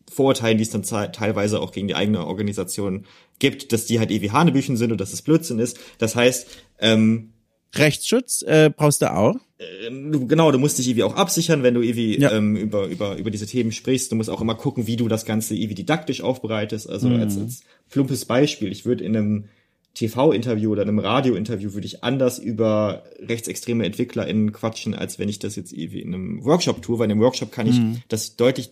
[0.10, 3.06] Vorurteilen, die es dann teilweise auch gegen die eigene Organisation
[3.40, 5.78] gibt, dass die halt ewig Hanebüchen sind und dass es Blödsinn ist.
[5.98, 6.48] Das heißt,
[6.80, 7.34] ähm,
[7.74, 9.36] Rechtsschutz äh, brauchst du auch?
[9.58, 12.32] Genau, du musst dich irgendwie auch absichern, wenn du irgendwie ja.
[12.34, 14.12] ähm, über, über, über diese Themen sprichst.
[14.12, 16.90] Du musst auch immer gucken, wie du das Ganze irgendwie didaktisch aufbereitest.
[16.90, 17.22] Also mhm.
[17.22, 19.46] als, als plumpes Beispiel, ich würde in einem
[19.94, 25.56] TV-Interview oder einem Radio-Interview würde ich anders über rechtsextreme EntwicklerInnen quatschen, als wenn ich das
[25.56, 28.02] jetzt irgendwie in einem Workshop tue, weil in einem Workshop kann ich mhm.
[28.10, 28.72] das deutlich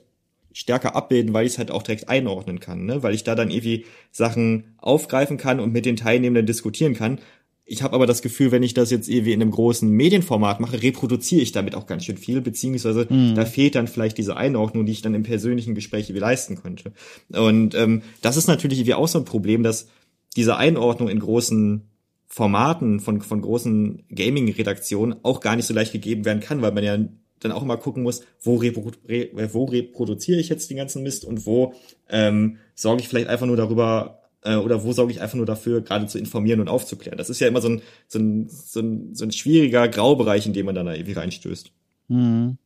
[0.52, 3.02] stärker abbilden, weil ich es halt auch direkt einordnen kann, ne?
[3.02, 7.20] weil ich da dann irgendwie Sachen aufgreifen kann und mit den Teilnehmenden diskutieren kann
[7.66, 10.82] ich habe aber das Gefühl, wenn ich das jetzt irgendwie in einem großen Medienformat mache,
[10.82, 13.36] reproduziere ich damit auch ganz schön viel, beziehungsweise mhm.
[13.36, 16.91] da fehlt dann vielleicht diese Einordnung, die ich dann im persönlichen Gespräch irgendwie leisten könnte.
[17.30, 19.88] Und ähm, das ist natürlich irgendwie auch so ein Problem, dass
[20.36, 21.88] diese Einordnung in großen
[22.28, 26.84] Formaten von, von großen Gaming-Redaktionen auch gar nicht so leicht gegeben werden kann, weil man
[26.84, 26.97] ja
[27.39, 31.26] dann auch immer gucken muss, wo, repro re wo reproduziere ich jetzt den ganzen Mist
[31.26, 31.74] und wo
[32.09, 35.82] ähm, sorge ich vielleicht einfach nur darüber, äh, oder wo sorge ich einfach nur dafür,
[35.82, 37.18] gerade zu informieren und aufzuklären.
[37.18, 40.54] Das ist ja immer so ein, so ein, so ein, so ein schwieriger Graubereich, in
[40.54, 41.72] dem man dann da irgendwie reinstößt.
[42.10, 42.58] Mhm.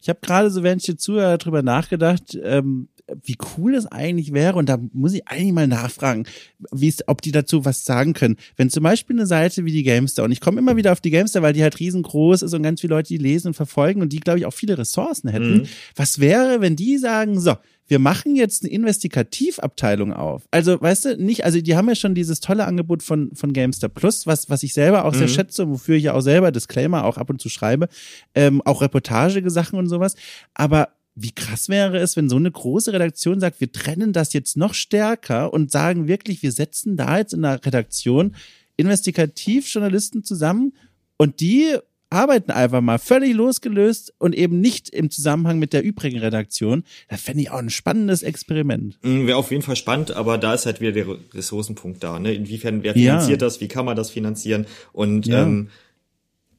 [0.00, 2.88] Ich habe gerade so, während ich dir zuhöre, darüber nachgedacht, ähm,
[3.22, 6.26] wie cool es eigentlich wäre, und da muss ich eigentlich mal nachfragen,
[6.72, 8.36] wie es, ob die dazu was sagen können.
[8.56, 11.10] Wenn zum Beispiel eine Seite wie die Gamester, und ich komme immer wieder auf die
[11.10, 14.12] Gamester, weil die halt riesengroß ist und ganz viele Leute die lesen und verfolgen und
[14.12, 15.58] die, glaube ich, auch viele Ressourcen hätten.
[15.58, 15.66] Mhm.
[15.96, 17.54] Was wäre, wenn die sagen, so,
[17.88, 20.44] wir machen jetzt eine Investigativabteilung auf.
[20.50, 23.88] Also, weißt du, nicht, also die haben ja schon dieses tolle Angebot von, von Gamester
[23.88, 25.18] Plus, was, was ich selber auch mhm.
[25.18, 27.88] sehr schätze, wofür ich ja auch selber Disclaimer auch ab und zu schreibe,
[28.34, 30.14] ähm, auch Reportagesachen und sowas.
[30.54, 34.56] Aber wie krass wäre es, wenn so eine große Redaktion sagt, wir trennen das jetzt
[34.56, 38.36] noch stärker und sagen wirklich, wir setzen da jetzt in der Redaktion
[38.76, 40.74] Investigativjournalisten zusammen
[41.16, 41.76] und die
[42.10, 46.84] arbeiten einfach mal völlig losgelöst und eben nicht im Zusammenhang mit der übrigen Redaktion.
[47.08, 48.98] Das fände ich auch ein spannendes Experiment.
[49.02, 52.18] Mm, Wäre auf jeden Fall spannend, aber da ist halt wieder der Ressourcenpunkt da.
[52.18, 52.32] Ne?
[52.32, 53.46] Inwiefern, wer finanziert ja.
[53.46, 54.66] das, wie kann man das finanzieren?
[54.92, 55.42] Und ja.
[55.42, 55.68] ähm,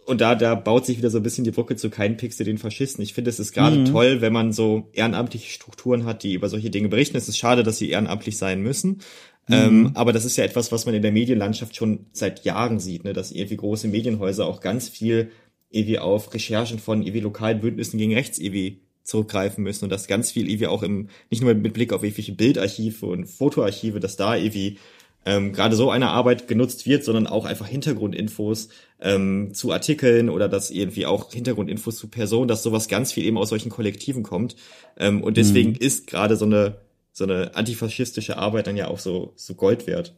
[0.09, 2.57] und da, da baut sich wieder so ein bisschen die Brücke zu keinen Pixel den
[2.57, 3.03] Faschisten.
[3.03, 3.85] Ich finde, es ist gerade mhm.
[3.85, 7.15] toll, wenn man so ehrenamtliche Strukturen hat, die über solche Dinge berichten.
[7.15, 9.01] Es ist schade, dass sie ehrenamtlich sein müssen.
[9.49, 9.55] Mhm.
[9.55, 13.03] Ähm, aber das ist ja etwas, was man in der Medienlandschaft schon seit Jahren sieht,
[13.03, 13.13] ne?
[13.13, 15.31] dass irgendwie große Medienhäuser auch ganz viel
[15.71, 20.31] irgendwie auf Recherchen von irgendwie lokalen Bündnissen gegen rechts irgendwie zurückgreifen müssen und dass ganz
[20.31, 24.35] viel irgendwie auch im, nicht nur mit Blick auf irgendwelche Bildarchive und Fotoarchive, dass da
[24.35, 24.77] irgendwie
[25.25, 28.69] ähm, gerade so eine Arbeit genutzt wird, sondern auch einfach Hintergrundinfos
[29.01, 33.37] ähm, zu Artikeln oder dass irgendwie auch Hintergrundinfos zu Personen, dass sowas ganz viel eben
[33.37, 34.55] aus solchen Kollektiven kommt.
[34.97, 35.77] Ähm, und deswegen mhm.
[35.79, 36.77] ist gerade so eine
[37.19, 40.15] so eine antifaschistische Arbeit dann ja auch so so Gold wert.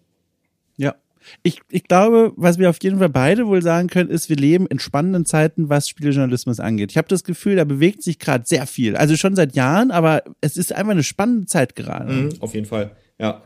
[0.78, 0.96] Ja.
[1.44, 4.66] Ich, ich glaube, was wir auf jeden Fall beide wohl sagen können, ist, wir leben
[4.66, 6.90] in spannenden Zeiten, was Spielejournalismus angeht.
[6.90, 8.96] Ich habe das Gefühl, da bewegt sich gerade sehr viel.
[8.96, 12.12] Also schon seit Jahren, aber es ist einfach eine spannende Zeit gerade.
[12.12, 13.44] Mhm, auf jeden Fall, ja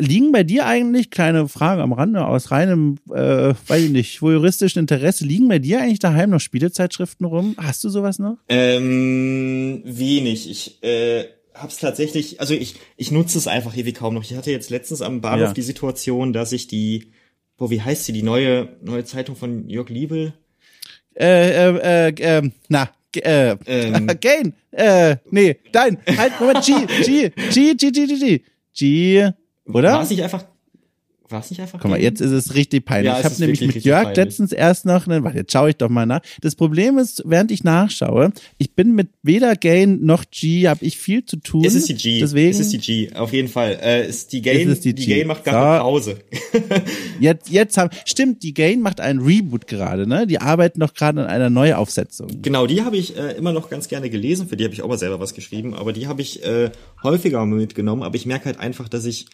[0.00, 4.80] liegen bei dir eigentlich, kleine Frage am Rande, aus reinem, äh, weiß ich nicht, juristischen
[4.80, 7.54] Interesse, liegen bei dir eigentlich daheim noch Spielezeitschriften rum?
[7.58, 8.38] Hast du sowas noch?
[8.48, 10.50] Ähm, wenig.
[10.50, 11.26] Ich äh,
[11.62, 14.24] hab's tatsächlich, also ich, ich nutze es einfach ewig kaum noch.
[14.24, 15.52] Ich hatte jetzt letztens am Bahnhof ja.
[15.52, 17.12] die Situation, dass ich die,
[17.58, 20.32] wo wie heißt sie, die neue, neue Zeitung von Jörg Liebel?
[21.14, 24.06] Äh, äh, äh, äh na, äh, ähm.
[24.20, 28.42] Gain, äh, nee, dein, halt, Moment, G, G, G, G, G, G, G,
[28.72, 29.30] G,
[29.66, 29.92] oder?
[29.92, 30.44] War es nicht einfach
[31.30, 31.80] war es nicht einfach?
[31.80, 33.12] Guck mal, jetzt ist es richtig peinlich.
[33.12, 34.16] Ja, ich habe nämlich mit Jörg peinlich.
[34.16, 36.20] letztens erst noch, ne, warte, jetzt schaue ich doch mal nach.
[36.40, 40.98] Das Problem ist, während ich nachschaue, ich bin mit weder Gain noch G, habe ich
[40.98, 41.64] viel zu tun.
[41.64, 42.20] Es ist die G.
[42.20, 43.78] Deswegen, es ist die G, auf jeden Fall.
[43.82, 45.84] Äh, ist die Gain, ist die, die Gain macht gerade so.
[45.84, 46.18] Pause.
[47.20, 50.26] jetzt, jetzt haben, stimmt, die Gain macht einen Reboot gerade, ne?
[50.26, 52.28] Die arbeiten noch gerade an einer Neuaufsetzung.
[52.42, 54.48] Genau, die habe ich äh, immer noch ganz gerne gelesen.
[54.48, 56.70] Für die habe ich auch mal selber was geschrieben, aber die habe ich äh,
[57.02, 58.02] häufiger mitgenommen.
[58.02, 59.26] Aber ich merke halt einfach, dass ich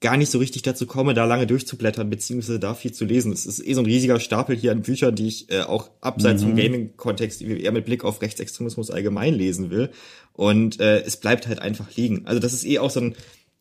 [0.00, 3.32] gar nicht so richtig dazu komme, da lange durchzublättern, beziehungsweise da viel zu lesen.
[3.32, 6.42] Es ist eh so ein riesiger Stapel hier an Büchern, die ich äh, auch abseits
[6.42, 6.48] mhm.
[6.48, 9.90] vom Gaming-Kontext eher mit Blick auf Rechtsextremismus allgemein lesen will.
[10.32, 12.22] Und äh, es bleibt halt einfach liegen.
[12.24, 13.14] Also das ist eh auch so ein,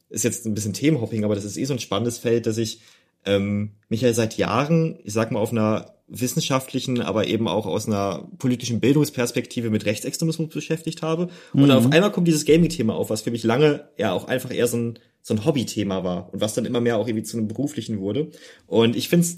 [0.09, 2.79] ist jetzt ein bisschen Themenhopping, aber das ist eh so ein spannendes Feld, dass ich
[3.25, 7.85] ähm, mich ja seit Jahren, ich sag mal, auf einer wissenschaftlichen, aber eben auch aus
[7.87, 11.29] einer politischen Bildungsperspektive mit Rechtsextremismus beschäftigt habe.
[11.53, 11.71] Und mhm.
[11.71, 14.77] auf einmal kommt dieses Gaming-Thema auf, was für mich lange ja auch einfach eher so
[14.77, 14.99] ein
[15.29, 18.31] so ein Hobbythema war und was dann immer mehr auch irgendwie zu einem beruflichen wurde.
[18.67, 19.37] Und ich finde es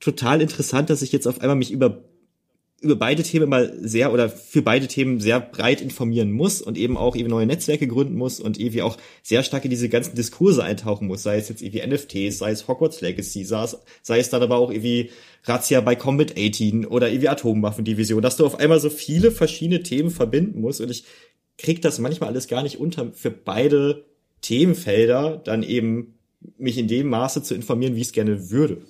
[0.00, 2.04] total interessant, dass ich jetzt auf einmal mich über
[2.80, 6.96] über beide Themen mal sehr oder für beide Themen sehr breit informieren muss und eben
[6.96, 10.64] auch eben neue Netzwerke gründen muss und irgendwie auch sehr stark in diese ganzen Diskurse
[10.64, 14.30] eintauchen muss, sei es jetzt irgendwie NFTs, sei es Hogwarts Legacy, sei es, sei es
[14.30, 15.10] dann aber auch irgendwie
[15.44, 20.10] Razzia bei Combat 18 oder irgendwie Atomwaffendivision, dass du auf einmal so viele verschiedene Themen
[20.10, 21.04] verbinden musst und ich
[21.58, 24.04] krieg das manchmal alles gar nicht unter für beide
[24.42, 26.14] Themenfelder dann eben
[26.58, 28.82] mich in dem Maße zu informieren, wie ich es gerne würde.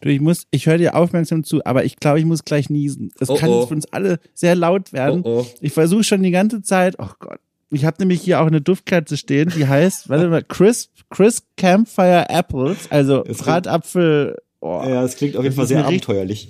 [0.00, 3.10] Du, ich muss, ich höre dir aufmerksam zu, aber ich glaube, ich muss gleich niesen.
[3.20, 3.66] Es oh kann oh.
[3.66, 5.22] für uns alle sehr laut werden.
[5.24, 5.46] Oh oh.
[5.60, 7.38] ich versuche schon die ganze Zeit, oh Gott.
[7.72, 12.28] Ich habe nämlich hier auch eine Duftkerze stehen, die heißt, warte mal, Crisp, Crisp Campfire
[12.28, 14.36] Apples, also Bratapfel.
[14.60, 16.48] Oh, ja, es klingt auf jeden Fall sehr abenteuerlich.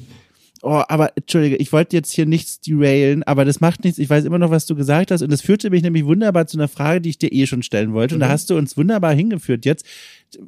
[0.62, 3.98] Oh, aber entschuldige, ich wollte jetzt hier nichts derailen, aber das macht nichts.
[3.98, 5.22] Ich weiß immer noch, was du gesagt hast.
[5.22, 7.94] Und das führte mich nämlich wunderbar zu einer Frage, die ich dir eh schon stellen
[7.94, 8.14] wollte.
[8.14, 8.32] Und da mhm.
[8.32, 9.86] hast du uns wunderbar hingeführt jetzt.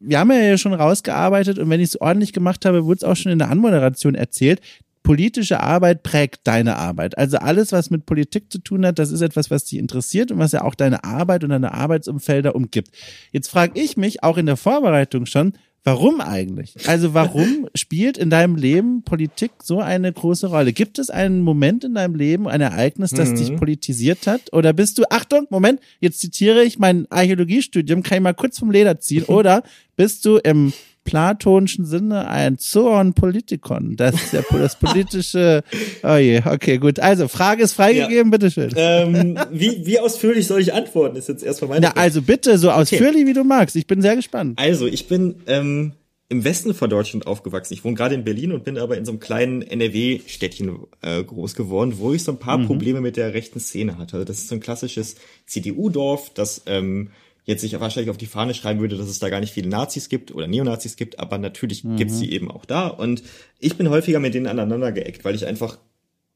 [0.00, 3.16] Wir haben ja schon rausgearbeitet und wenn ich es ordentlich gemacht habe, wurde es auch
[3.16, 4.60] schon in der Anmoderation erzählt.
[5.02, 7.16] Politische Arbeit prägt deine Arbeit.
[7.16, 10.38] Also alles, was mit Politik zu tun hat, das ist etwas, was dich interessiert und
[10.38, 12.90] was ja auch deine Arbeit und deine Arbeitsumfelder umgibt.
[13.32, 15.54] Jetzt frage ich mich auch in der Vorbereitung schon,
[15.85, 16.89] Warum eigentlich?
[16.89, 20.72] Also warum spielt in deinem Leben Politik so eine große Rolle?
[20.72, 23.37] Gibt es einen Moment in deinem Leben, ein Ereignis, das mhm.
[23.37, 24.53] dich politisiert hat?
[24.53, 28.70] Oder bist du, Achtung, Moment, jetzt zitiere ich mein Archäologiestudium, kann ich mal kurz vom
[28.70, 29.64] Leder ziehen, oder
[29.97, 30.72] bist du im
[31.05, 33.96] platonischen Sinne ein Zoon Politikon.
[33.96, 35.62] Das ist ja das politische.
[36.05, 36.98] Oh je, okay, gut.
[36.98, 38.36] Also, Frage ist freigegeben, ja.
[38.38, 38.72] bitteschön.
[38.76, 41.16] Ähm, wie, wie ausführlich soll ich antworten?
[41.16, 41.86] Ist jetzt erstmal meine.
[41.86, 43.26] Ja, also bitte, so ausführlich okay.
[43.26, 43.76] wie du magst.
[43.76, 44.59] Ich bin sehr gespannt.
[44.59, 45.92] Also, ich bin ähm,
[46.32, 47.74] im Westen von Deutschland aufgewachsen.
[47.74, 51.55] Ich wohne gerade in Berlin und bin aber in so einem kleinen NRW-Städtchen äh, groß
[51.55, 52.66] geworden, wo ich so ein paar mhm.
[52.66, 54.16] Probleme mit der rechten Szene hatte.
[54.16, 57.11] Also das ist so ein klassisches CDU-Dorf, das ähm,
[57.45, 60.09] jetzt sich wahrscheinlich auf die Fahne schreiben würde, dass es da gar nicht viele Nazis
[60.09, 61.97] gibt oder Neonazis gibt, aber natürlich mhm.
[61.97, 62.86] gibt es sie eben auch da.
[62.86, 63.22] Und
[63.59, 65.78] ich bin häufiger mit denen aneinander geeckt, weil ich einfach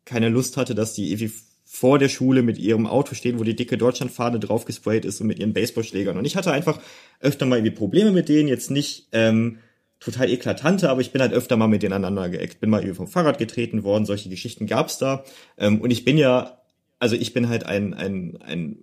[0.05, 1.33] keine Lust hatte, dass die irgendwie
[1.65, 5.27] vor der Schule mit ihrem Auto stehen, wo die dicke Deutschlandfahne drauf gesprayt ist und
[5.27, 6.17] mit ihren Baseballschlägern.
[6.17, 6.81] Und ich hatte einfach
[7.21, 9.59] öfter mal irgendwie Probleme mit denen, jetzt nicht ähm,
[9.99, 12.61] total eklatante, aber ich bin halt öfter mal mit denen aneinander geeckt.
[12.61, 15.25] Bin mal über vom Fahrrad getreten worden, solche Geschichten gab's da.
[15.59, 16.63] Ähm, und ich bin ja,
[16.99, 18.79] also ich bin halt ein, ein, ein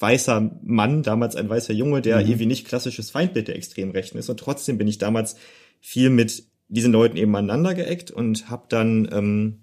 [0.00, 2.26] weißer Mann, damals ein weißer Junge, der mhm.
[2.26, 4.28] irgendwie nicht klassisches Feindbild der Extremrechten ist.
[4.28, 5.36] Und trotzdem bin ich damals
[5.80, 9.58] viel mit diesen Leuten eben aneinander geeckt und habe dann ähm,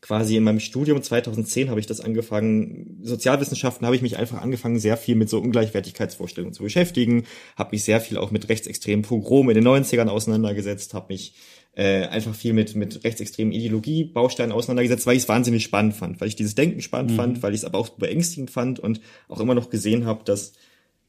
[0.00, 4.78] quasi in meinem Studium 2010 habe ich das angefangen, Sozialwissenschaften habe ich mich einfach angefangen,
[4.78, 7.24] sehr viel mit so Ungleichwertigkeitsvorstellungen zu beschäftigen,
[7.56, 11.34] habe mich sehr viel auch mit rechtsextremen Pogromen in den 90ern auseinandergesetzt, habe mich
[11.72, 16.20] äh, einfach viel mit, mit rechtsextremen Ideologie, Bausteinen auseinandergesetzt, weil ich es wahnsinnig spannend fand,
[16.20, 17.16] weil ich dieses Denken spannend mhm.
[17.16, 20.52] fand, weil ich es aber auch beängstigend fand und auch immer noch gesehen habe, dass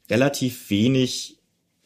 [0.10, 1.38] relativ wenig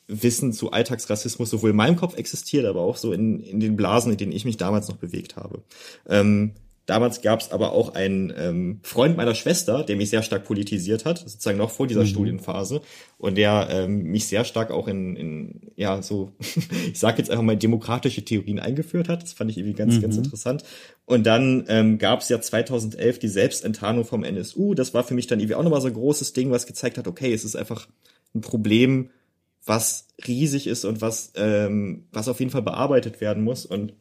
[0.07, 4.11] Wissen zu Alltagsrassismus sowohl in meinem Kopf existiert, aber auch so in, in den Blasen,
[4.11, 5.63] in denen ich mich damals noch bewegt habe.
[6.07, 6.51] Ähm,
[6.86, 11.05] Damals gab es aber auch einen ähm, Freund meiner Schwester, der mich sehr stark politisiert
[11.05, 12.07] hat, sozusagen noch vor dieser mhm.
[12.07, 12.81] Studienphase
[13.17, 16.34] und der ähm, mich sehr stark auch in, in ja so,
[16.91, 19.23] ich sage jetzt einfach mal demokratische Theorien eingeführt hat.
[19.23, 20.01] Das fand ich irgendwie ganz, mhm.
[20.01, 20.63] ganz interessant.
[21.05, 24.73] Und dann ähm, gab es ja 2011 die Selbstenttarnung vom NSU.
[24.73, 27.07] Das war für mich dann irgendwie auch nochmal so ein großes Ding, was gezeigt hat,
[27.07, 27.88] okay, es ist einfach
[28.36, 29.09] ein Problem,
[29.65, 33.93] was riesig ist und was ähm, was auf jeden Fall bearbeitet werden muss und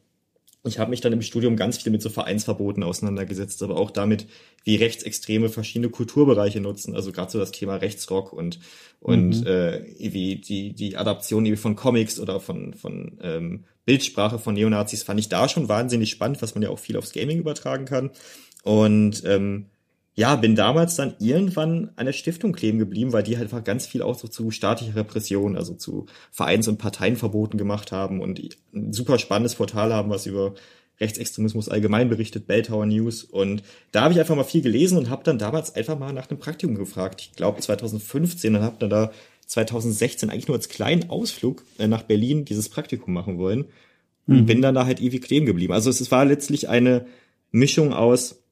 [0.65, 4.27] ich habe mich dann im Studium ganz viel mit so Vereinsverboten auseinandergesetzt, aber auch damit,
[4.63, 6.95] wie Rechtsextreme verschiedene Kulturbereiche nutzen.
[6.95, 8.59] Also gerade so das Thema Rechtsrock und
[9.01, 9.47] und mhm.
[9.47, 15.03] äh, wie die die Adaption irgendwie von Comics oder von von ähm, Bildsprache von Neonazis
[15.03, 18.11] fand ich da schon wahnsinnig spannend, was man ja auch viel aufs Gaming übertragen kann.
[18.63, 19.65] Und ähm,
[20.15, 23.87] ja, bin damals dann irgendwann an der Stiftung kleben geblieben, weil die halt einfach ganz
[23.87, 28.39] viel auch so zu staatlicher Repression, also zu Vereins- und Parteienverboten gemacht haben und
[28.73, 30.53] ein super spannendes Portal haben, was über
[30.99, 33.23] Rechtsextremismus allgemein berichtet, Belltower News.
[33.23, 36.29] Und da habe ich einfach mal viel gelesen und habe dann damals einfach mal nach
[36.29, 37.21] einem Praktikum gefragt.
[37.21, 39.11] Ich glaube 2015 und habe dann da
[39.47, 43.65] 2016 eigentlich nur als kleinen Ausflug äh, nach Berlin dieses Praktikum machen wollen.
[44.27, 44.45] Und mhm.
[44.45, 45.73] bin dann da halt ewig kleben geblieben.
[45.73, 47.07] Also es war letztlich eine
[47.51, 48.42] Mischung aus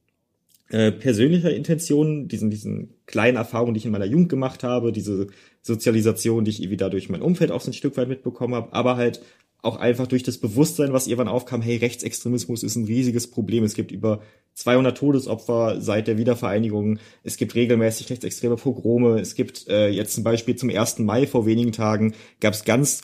[0.71, 5.27] äh, persönlicher Intention, diesen, diesen kleinen Erfahrungen, die ich in meiner Jugend gemacht habe, diese
[5.61, 8.95] Sozialisation, die ich irgendwie dadurch mein Umfeld auch so ein Stück weit mitbekommen habe, aber
[8.95, 9.21] halt
[9.61, 13.63] auch einfach durch das Bewusstsein, was irgendwann aufkam, hey, Rechtsextremismus ist ein riesiges Problem.
[13.63, 14.21] Es gibt über
[14.55, 16.99] 200 Todesopfer seit der Wiedervereinigung.
[17.23, 19.19] Es gibt regelmäßig rechtsextreme Pogrome.
[19.19, 20.99] Es gibt äh, jetzt zum Beispiel zum 1.
[20.99, 23.01] Mai vor wenigen Tagen gab es ganz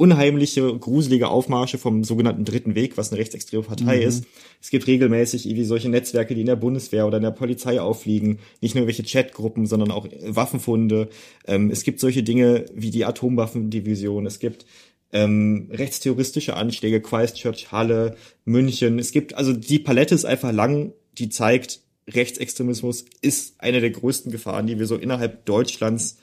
[0.00, 4.02] unheimliche, gruselige Aufmarsche vom sogenannten Dritten Weg, was eine rechtsextreme Partei mhm.
[4.02, 4.24] ist.
[4.58, 8.38] Es gibt regelmäßig irgendwie solche Netzwerke, die in der Bundeswehr oder in der Polizei auffliegen.
[8.62, 11.10] Nicht nur welche Chatgruppen, sondern auch Waffenfunde.
[11.46, 14.24] Ähm, es gibt solche Dinge wie die Atomwaffendivision.
[14.24, 14.64] Es gibt
[15.12, 18.98] ähm, rechtsterroristische Anschläge, Christchurch, Halle, München.
[18.98, 24.32] Es gibt, also die Palette ist einfach lang, die zeigt, Rechtsextremismus ist eine der größten
[24.32, 26.16] Gefahren, die wir so innerhalb Deutschlands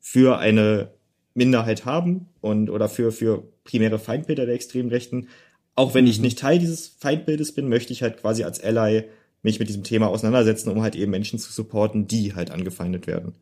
[0.00, 0.90] für eine
[1.34, 5.28] Minderheit haben und oder für, für primäre Feindbilder der extremen Rechten.
[5.74, 6.10] Auch wenn mhm.
[6.10, 9.04] ich nicht Teil dieses Feindbildes bin, möchte ich halt quasi als Ally
[9.42, 13.34] mich mit diesem Thema auseinandersetzen, um halt eben Menschen zu supporten, die halt angefeindet werden.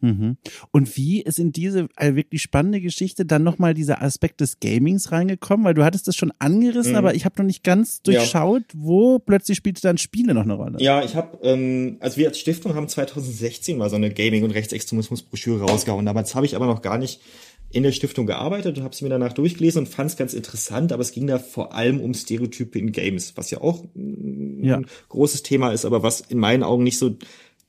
[0.00, 0.36] Mhm.
[0.70, 5.12] Und wie ist in diese äh, wirklich spannende Geschichte dann nochmal dieser Aspekt des Gamings
[5.12, 5.64] reingekommen?
[5.64, 6.98] Weil du hattest das schon angerissen, mhm.
[6.98, 8.80] aber ich habe noch nicht ganz durchschaut, ja.
[8.80, 10.78] wo plötzlich spielte dann Spiele noch eine Rolle.
[10.80, 14.52] Ja, ich habe, ähm, also wir als Stiftung haben 2016 mal so eine Gaming- und
[14.52, 16.06] Rechtsextremismus-Broschüre rausgehauen.
[16.06, 17.20] Damals habe ich aber noch gar nicht
[17.70, 20.90] in der Stiftung gearbeitet und habe sie mir danach durchgelesen und fand es ganz interessant,
[20.90, 24.80] aber es ging da vor allem um Stereotype in Games, was ja auch ein ja.
[25.10, 27.16] großes Thema ist, aber was in meinen Augen nicht so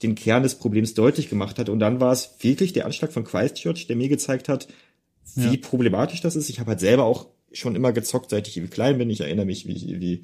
[0.02, 1.70] den Kern des Problems deutlich gemacht hat.
[1.70, 4.68] Und dann war es wirklich der Anschlag von Christchurch, der mir gezeigt hat,
[5.36, 5.62] wie ja.
[5.62, 6.50] problematisch das ist.
[6.50, 9.10] Ich habe halt selber auch schon immer gezockt, seit ich irgendwie klein bin.
[9.10, 10.24] Ich erinnere mich, wie, wie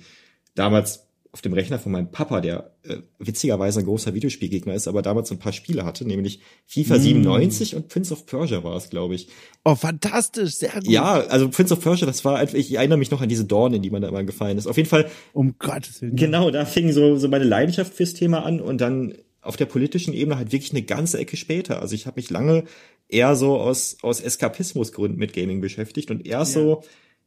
[0.53, 1.05] damals
[1.35, 5.29] auf dem Rechner von meinem Papa, der äh, witzigerweise ein großer Videospielgegner ist, aber damals
[5.31, 7.01] ein paar Spiele hatte, nämlich FIFA mm.
[7.01, 9.27] 97 und Prince of Persia war es, glaube ich.
[9.65, 10.87] Oh, fantastisch, sehr gut.
[10.87, 13.75] Ja, also Prince of Persia, das war einfach, ich erinnere mich noch an diese Dornen,
[13.75, 14.65] in die man da immer gefallen ist.
[14.65, 15.11] Auf jeden Fall.
[15.33, 16.15] Um Gottes Willen.
[16.15, 19.15] Genau, da fing so, so meine Leidenschaft fürs Thema an und dann
[19.45, 21.81] auf der politischen Ebene halt wirklich eine ganze Ecke später.
[21.81, 22.63] Also ich habe mich lange
[23.07, 26.61] eher so aus, aus Eskapismusgründen mit Gaming beschäftigt und erst ja.
[26.61, 26.83] so,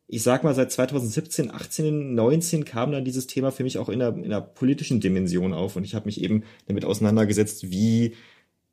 [0.08, 4.00] ich sag mal, seit 2017, 18, 19 kam dann dieses Thema für mich auch in
[4.00, 8.14] der, in der politischen Dimension auf und ich habe mich eben damit auseinandergesetzt, wie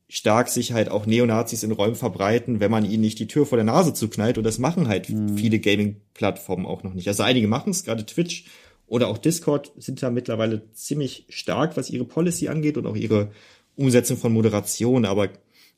[0.07, 3.57] stark sich halt auch Neonazis in Räumen verbreiten, wenn man ihnen nicht die Tür vor
[3.57, 5.37] der Nase zuknallt und das machen halt mhm.
[5.37, 7.07] viele Gaming-Plattformen auch noch nicht.
[7.07, 8.45] Also einige machen es, gerade Twitch
[8.87, 13.31] oder auch Discord sind da mittlerweile ziemlich stark, was ihre Policy angeht und auch ihre
[13.75, 15.29] Umsetzung von Moderation, aber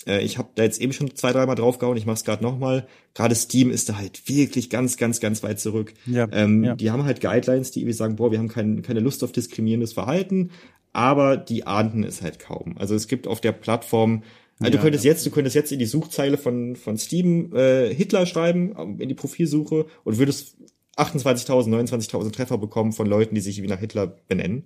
[0.06, 2.88] äh, ich habe da jetzt eben schon zwei, dreimal draufgehauen, ich mache es gerade nochmal.
[3.14, 5.94] Gerade Steam ist da halt wirklich ganz, ganz, ganz weit zurück.
[6.06, 6.76] Ja, ähm, ja.
[6.76, 9.94] Die haben halt Guidelines, die irgendwie sagen, boah, wir haben kein, keine Lust auf diskriminierendes
[9.94, 10.52] Verhalten,
[10.94, 12.76] aber die ahnden es halt kaum.
[12.78, 14.24] Also es gibt auf der Plattform
[14.60, 15.12] also ja, du könntest ja.
[15.12, 19.08] jetzt, du könntest jetzt in die Suchzeile von von Steam äh, Hitler schreiben ähm, in
[19.08, 20.56] die Profilsuche und würdest
[20.98, 24.64] 28.000, 29.000 Treffer bekommen von Leuten, die sich wie nach Hitler benennen.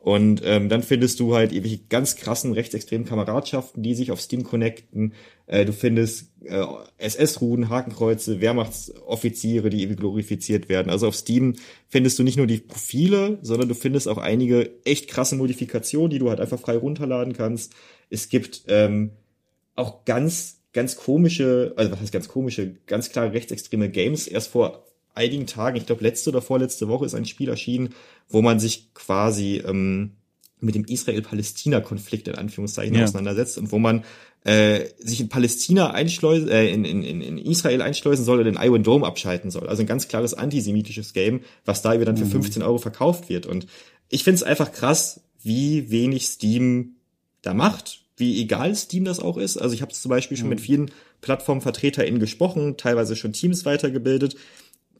[0.00, 4.44] Und ähm, dann findest du halt irgendwelche ganz krassen rechtsextremen Kameradschaften, die sich auf Steam
[4.44, 5.12] connecten.
[5.46, 6.64] Äh, du findest äh,
[6.96, 10.88] SS-Ruden, Hakenkreuze, Wehrmachtsoffiziere, die irgendwie glorifiziert werden.
[10.88, 11.56] Also auf Steam
[11.88, 16.18] findest du nicht nur die Profile, sondern du findest auch einige echt krasse Modifikationen, die
[16.18, 17.74] du halt einfach frei runterladen kannst.
[18.08, 19.10] Es gibt ähm,
[19.76, 24.26] auch ganz, ganz komische, also was heißt ganz komische, ganz klare rechtsextreme Games.
[24.26, 27.94] Erst vor einigen Tagen, ich glaube letzte oder vorletzte Woche ist ein Spiel erschienen,
[28.28, 30.12] wo man sich quasi ähm,
[30.60, 33.04] mit dem Israel-Palästina-Konflikt in Anführungszeichen ja.
[33.04, 34.04] auseinandersetzt und wo man
[34.44, 38.82] äh, sich in Palästina einschleusen, äh, in, in, in Israel einschleusen soll oder den Iron
[38.82, 39.68] Dome abschalten soll.
[39.68, 42.68] Also ein ganz klares antisemitisches Game, was da über dann für 15 mhm.
[42.68, 43.46] Euro verkauft wird.
[43.46, 43.66] Und
[44.08, 46.96] ich finde es einfach krass, wie wenig Steam
[47.42, 49.56] da macht, wie egal Steam das auch ist.
[49.56, 50.50] Also ich habe zum Beispiel schon mhm.
[50.50, 50.90] mit vielen
[51.20, 54.36] PlattformvertreterInnen gesprochen, teilweise schon Teams weitergebildet,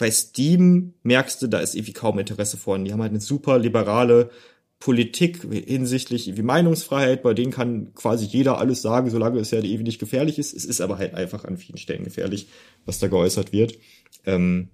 [0.01, 2.87] bei Steam merkst du, da ist irgendwie kaum Interesse vorhanden.
[2.87, 4.31] Die haben halt eine super liberale
[4.79, 9.83] Politik hinsichtlich wie Meinungsfreiheit, bei denen kann quasi jeder alles sagen, solange es ja irgendwie
[9.85, 10.55] nicht gefährlich ist.
[10.55, 12.49] Es ist aber halt einfach an vielen Stellen gefährlich,
[12.87, 13.79] was da geäußert wird.
[14.25, 14.71] Ähm,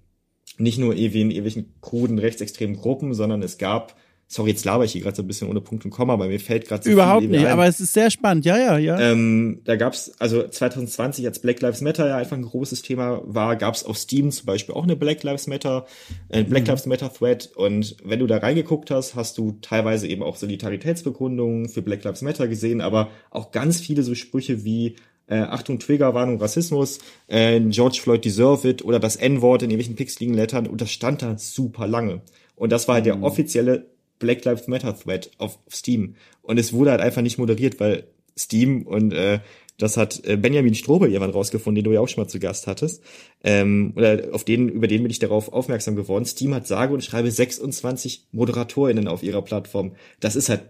[0.57, 3.97] nicht nur irgendwie in ewigen kruden rechtsextremen Gruppen, sondern es gab
[4.29, 6.39] Sorry, jetzt laber ich hier gerade so ein bisschen ohne Punkt und Komma, aber mir
[6.39, 7.51] fällt gerade so Überhaupt viel nicht, ein.
[7.53, 8.99] aber es ist sehr spannend, ja, ja, ja.
[8.99, 13.55] Ähm, da gab's also 2020, als Black Lives Matter ja einfach ein großes Thema war,
[13.55, 15.85] gab's auf Steam zum Beispiel auch eine Black Lives Matter,
[16.27, 16.67] äh, Black mhm.
[16.67, 21.69] Lives Matter Thread und wenn du da reingeguckt hast, hast du teilweise eben auch Solidaritätsbekundungen
[21.69, 24.97] für Black Lives Matter gesehen, aber auch ganz viele so Sprüche wie
[25.27, 30.35] äh, Achtung, Triggerwarnung, Rassismus, äh, George Floyd deserve it oder das N-Wort in irgendwelchen pixeligen
[30.35, 32.21] Lettern und das stand da super lange.
[32.55, 33.23] Und das war halt der mhm.
[33.23, 33.85] offizielle
[34.19, 36.15] Black Lives Matter Thread auf Steam.
[36.41, 38.05] Und es wurde halt einfach nicht moderiert, weil
[38.37, 39.39] Steam und äh,
[39.77, 42.65] das hat äh, Benjamin Strobel irgendwann rausgefunden, den du ja auch schon mal zu Gast
[42.65, 43.03] hattest.
[43.43, 46.25] Ähm, oder auf den, über den bin ich darauf aufmerksam geworden.
[46.25, 49.95] Steam hat sage und schreibe 26 ModeratorInnen auf ihrer Plattform.
[50.19, 50.63] Das ist halt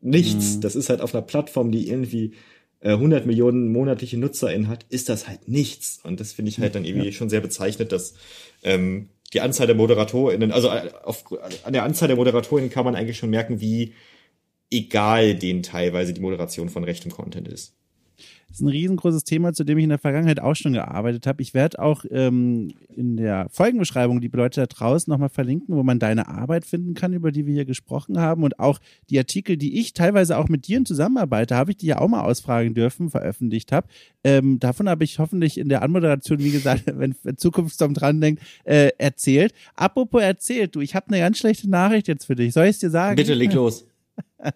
[0.00, 0.56] nichts.
[0.56, 0.60] Mhm.
[0.60, 2.34] Das ist halt auf einer Plattform, die irgendwie
[2.80, 6.00] äh, 100 Millionen monatliche NutzerInnen hat, ist das halt nichts.
[6.04, 7.12] Und das finde ich halt dann irgendwie ja.
[7.12, 8.14] schon sehr bezeichnet, dass
[8.62, 11.24] ähm, die Anzahl der ModeratorInnen, also äh, auf,
[11.64, 13.94] an der Anzahl der ModeratorInnen kann man eigentlich schon merken, wie
[14.70, 17.74] egal denen teilweise die Moderation von rechtem Content ist.
[18.52, 21.40] Das ist ein riesengroßes Thema, zu dem ich in der Vergangenheit auch schon gearbeitet habe.
[21.40, 25.98] Ich werde auch ähm, in der Folgenbeschreibung die Leute da draußen nochmal verlinken, wo man
[25.98, 28.42] deine Arbeit finden kann, über die wir hier gesprochen haben.
[28.42, 28.78] Und auch
[29.08, 32.08] die Artikel, die ich teilweise auch mit dir in Zusammenarbeit, habe ich die ja auch
[32.08, 33.86] mal ausfragen dürfen, veröffentlicht habe.
[34.22, 38.90] Ähm, davon habe ich hoffentlich in der Anmoderation, wie gesagt, wenn Zukunftsdom dran denkt, äh,
[38.98, 39.54] erzählt.
[39.76, 42.52] Apropos erzählt, du, ich habe eine ganz schlechte Nachricht jetzt für dich.
[42.52, 43.16] Soll ich es dir sagen?
[43.16, 43.86] Bitte leg los.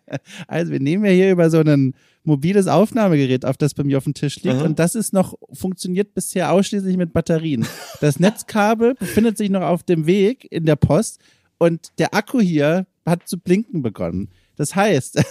[0.48, 1.94] Also wir nehmen ja hier über so einen
[2.24, 4.56] mobiles Aufnahmegerät, auf das bei mir auf dem Tisch liegt.
[4.56, 4.64] Aha.
[4.64, 7.66] Und das ist noch, funktioniert bisher ausschließlich mit Batterien.
[8.00, 11.20] Das Netzkabel befindet sich noch auf dem Weg in der Post
[11.58, 14.30] und der Akku hier hat zu blinken begonnen.
[14.56, 15.22] Das heißt,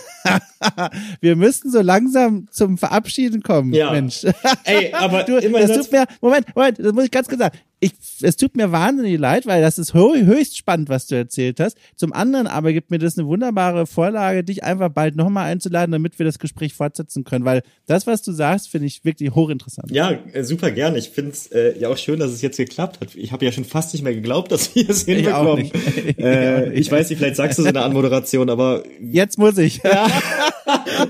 [1.19, 3.91] wir müssten so langsam zum Verabschieden kommen, ja.
[3.91, 4.23] Mensch.
[4.63, 7.93] Ey, aber du, das tut mir, Moment, Moment, das muss ich ganz kurz sagen ich,
[8.23, 11.77] es tut mir wahnsinnig leid, weil das ist höchst spannend, was du erzählt hast.
[11.95, 16.17] Zum anderen aber gibt mir das eine wunderbare Vorlage, dich einfach bald nochmal einzuladen, damit
[16.17, 19.91] wir das Gespräch fortsetzen können, weil das, was du sagst, finde ich wirklich hochinteressant.
[19.91, 20.97] Ja, äh, super gerne.
[20.97, 23.15] Ich finde es äh, ja auch schön, dass es jetzt geklappt hat.
[23.15, 25.65] Ich habe ja schon fast nicht mehr geglaubt, dass wir es hinbekommen.
[25.65, 29.59] Ich, äh, ich weiß nicht, vielleicht sagst du es in der Anmoderation, aber jetzt muss
[29.59, 29.81] ich.
[29.83, 30.07] Ja.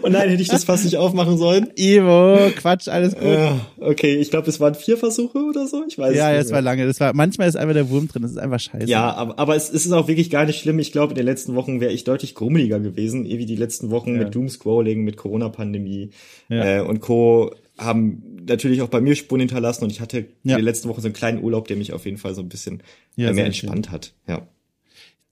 [0.02, 1.70] Und nein, hätte ich das fast nicht aufmachen sollen.
[1.78, 3.24] Ivo, Quatsch, alles gut.
[3.24, 5.84] Ja, okay, ich glaube, es waren vier Versuche oder so.
[5.88, 6.86] Ich weiß ja, es war lange.
[6.86, 8.24] Das war, manchmal ist einfach der Wurm drin.
[8.24, 8.90] Das ist einfach scheiße.
[8.90, 10.80] Ja, aber, aber es, es ist auch wirklich gar nicht schlimm.
[10.80, 14.16] Ich glaube, in den letzten Wochen wäre ich deutlich grummeliger gewesen, wie die letzten Wochen
[14.16, 14.24] ja.
[14.24, 16.10] mit Doomscrolling, mit Corona-Pandemie
[16.50, 16.78] ja.
[16.78, 17.56] äh, und Co.
[17.78, 20.26] haben natürlich auch bei mir Spuren hinterlassen und ich hatte ja.
[20.44, 22.50] in der letzten Woche so einen kleinen Urlaub, der mich auf jeden Fall so ein
[22.50, 22.84] bisschen
[23.18, 23.94] äh, mehr entspannt schön.
[23.94, 24.14] hat.
[24.28, 24.48] Ja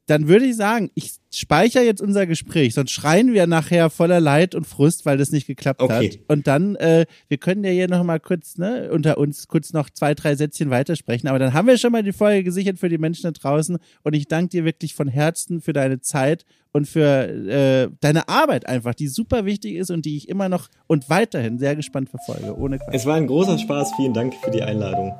[0.06, 4.54] dann würde ich sagen, ich speichere jetzt unser Gespräch, sonst schreien wir nachher voller Leid
[4.54, 6.12] und Frust, weil das nicht geklappt Okay.
[6.12, 6.20] hat.
[6.28, 9.90] Und dann, äh, wir können ja hier noch mal kurz, ne, unter uns kurz noch
[9.90, 11.30] zwei, drei Sätzchen weitersprechen.
[11.30, 13.78] Aber dann haben wir schon mal die Folge gesichert für die Menschen da draußen.
[14.04, 18.68] Und ich danke dir wirklich von Herzen für deine Zeit und für äh, deine Arbeit
[18.68, 22.58] einfach, die super wichtig ist und die ich immer noch und weiterhin sehr gespannt verfolge.
[22.58, 22.94] Ohne Quatsch.
[22.94, 23.94] Es war ein großer Spaß.
[23.96, 25.14] Vielen Dank für die Einladung.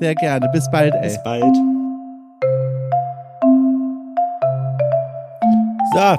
[0.00, 0.48] Sehr gerne.
[0.52, 1.02] Bis bald, ey.
[1.02, 1.71] Bis bald.
[5.94, 6.16] So,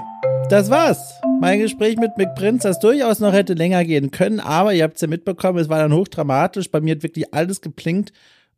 [0.49, 1.19] das war's.
[1.41, 5.01] Mein Gespräch mit Mick Prinz, das durchaus noch hätte länger gehen können, aber ihr habt's
[5.01, 6.69] ja mitbekommen, es war dann hochdramatisch.
[6.69, 8.13] Bei mir hat wirklich alles geblinkt,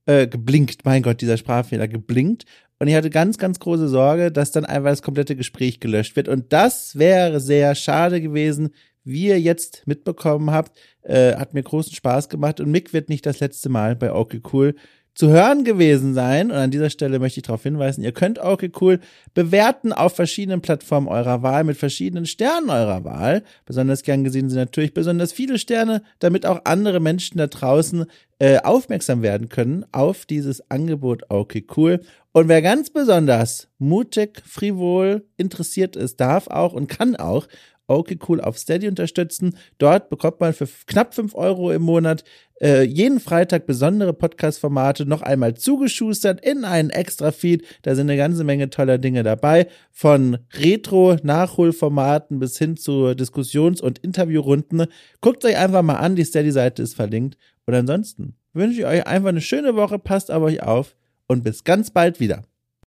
[0.07, 2.43] äh, geblinkt, mein Gott, dieser Sprachfehler, geblinkt.
[2.79, 6.27] Und ich hatte ganz, ganz große Sorge, dass dann einfach das komplette Gespräch gelöscht wird.
[6.27, 8.71] Und das wäre sehr schade gewesen,
[9.05, 10.77] wie ihr jetzt mitbekommen habt.
[11.01, 14.41] Äh, hat mir großen Spaß gemacht und Mick wird nicht das letzte Mal bei Okay
[14.51, 14.75] Cool
[15.15, 16.51] zu hören gewesen sein.
[16.51, 18.99] Und an dieser Stelle möchte ich darauf hinweisen, ihr könnt okay cool
[19.33, 23.43] bewerten auf verschiedenen Plattformen eurer Wahl mit verschiedenen Sternen eurer Wahl.
[23.65, 28.05] Besonders gern gesehen sind natürlich besonders viele Sterne, damit auch andere Menschen da draußen
[28.39, 32.01] äh, aufmerksam werden können auf dieses Angebot okay cool.
[32.33, 37.47] Und wer ganz besonders mutig, frivol, interessiert ist, darf auch und kann auch
[37.87, 39.57] Okay Cool auf Steady unterstützen.
[39.77, 42.23] Dort bekommt man für knapp fünf Euro im Monat
[42.61, 47.65] äh, jeden Freitag besondere Podcast-Formate noch einmal zugeschustert in einen Extra-Feed.
[47.81, 49.67] Da sind eine ganze Menge toller Dinge dabei.
[49.91, 54.85] Von Retro-Nachholformaten bis hin zu Diskussions- und Interviewrunden.
[55.21, 57.37] Guckt euch einfach mal an, die Steady-Seite ist verlinkt.
[57.65, 60.95] Und ansonsten wünsche ich euch einfach eine schöne Woche, passt auf euch auf
[61.27, 62.43] und bis ganz bald wieder.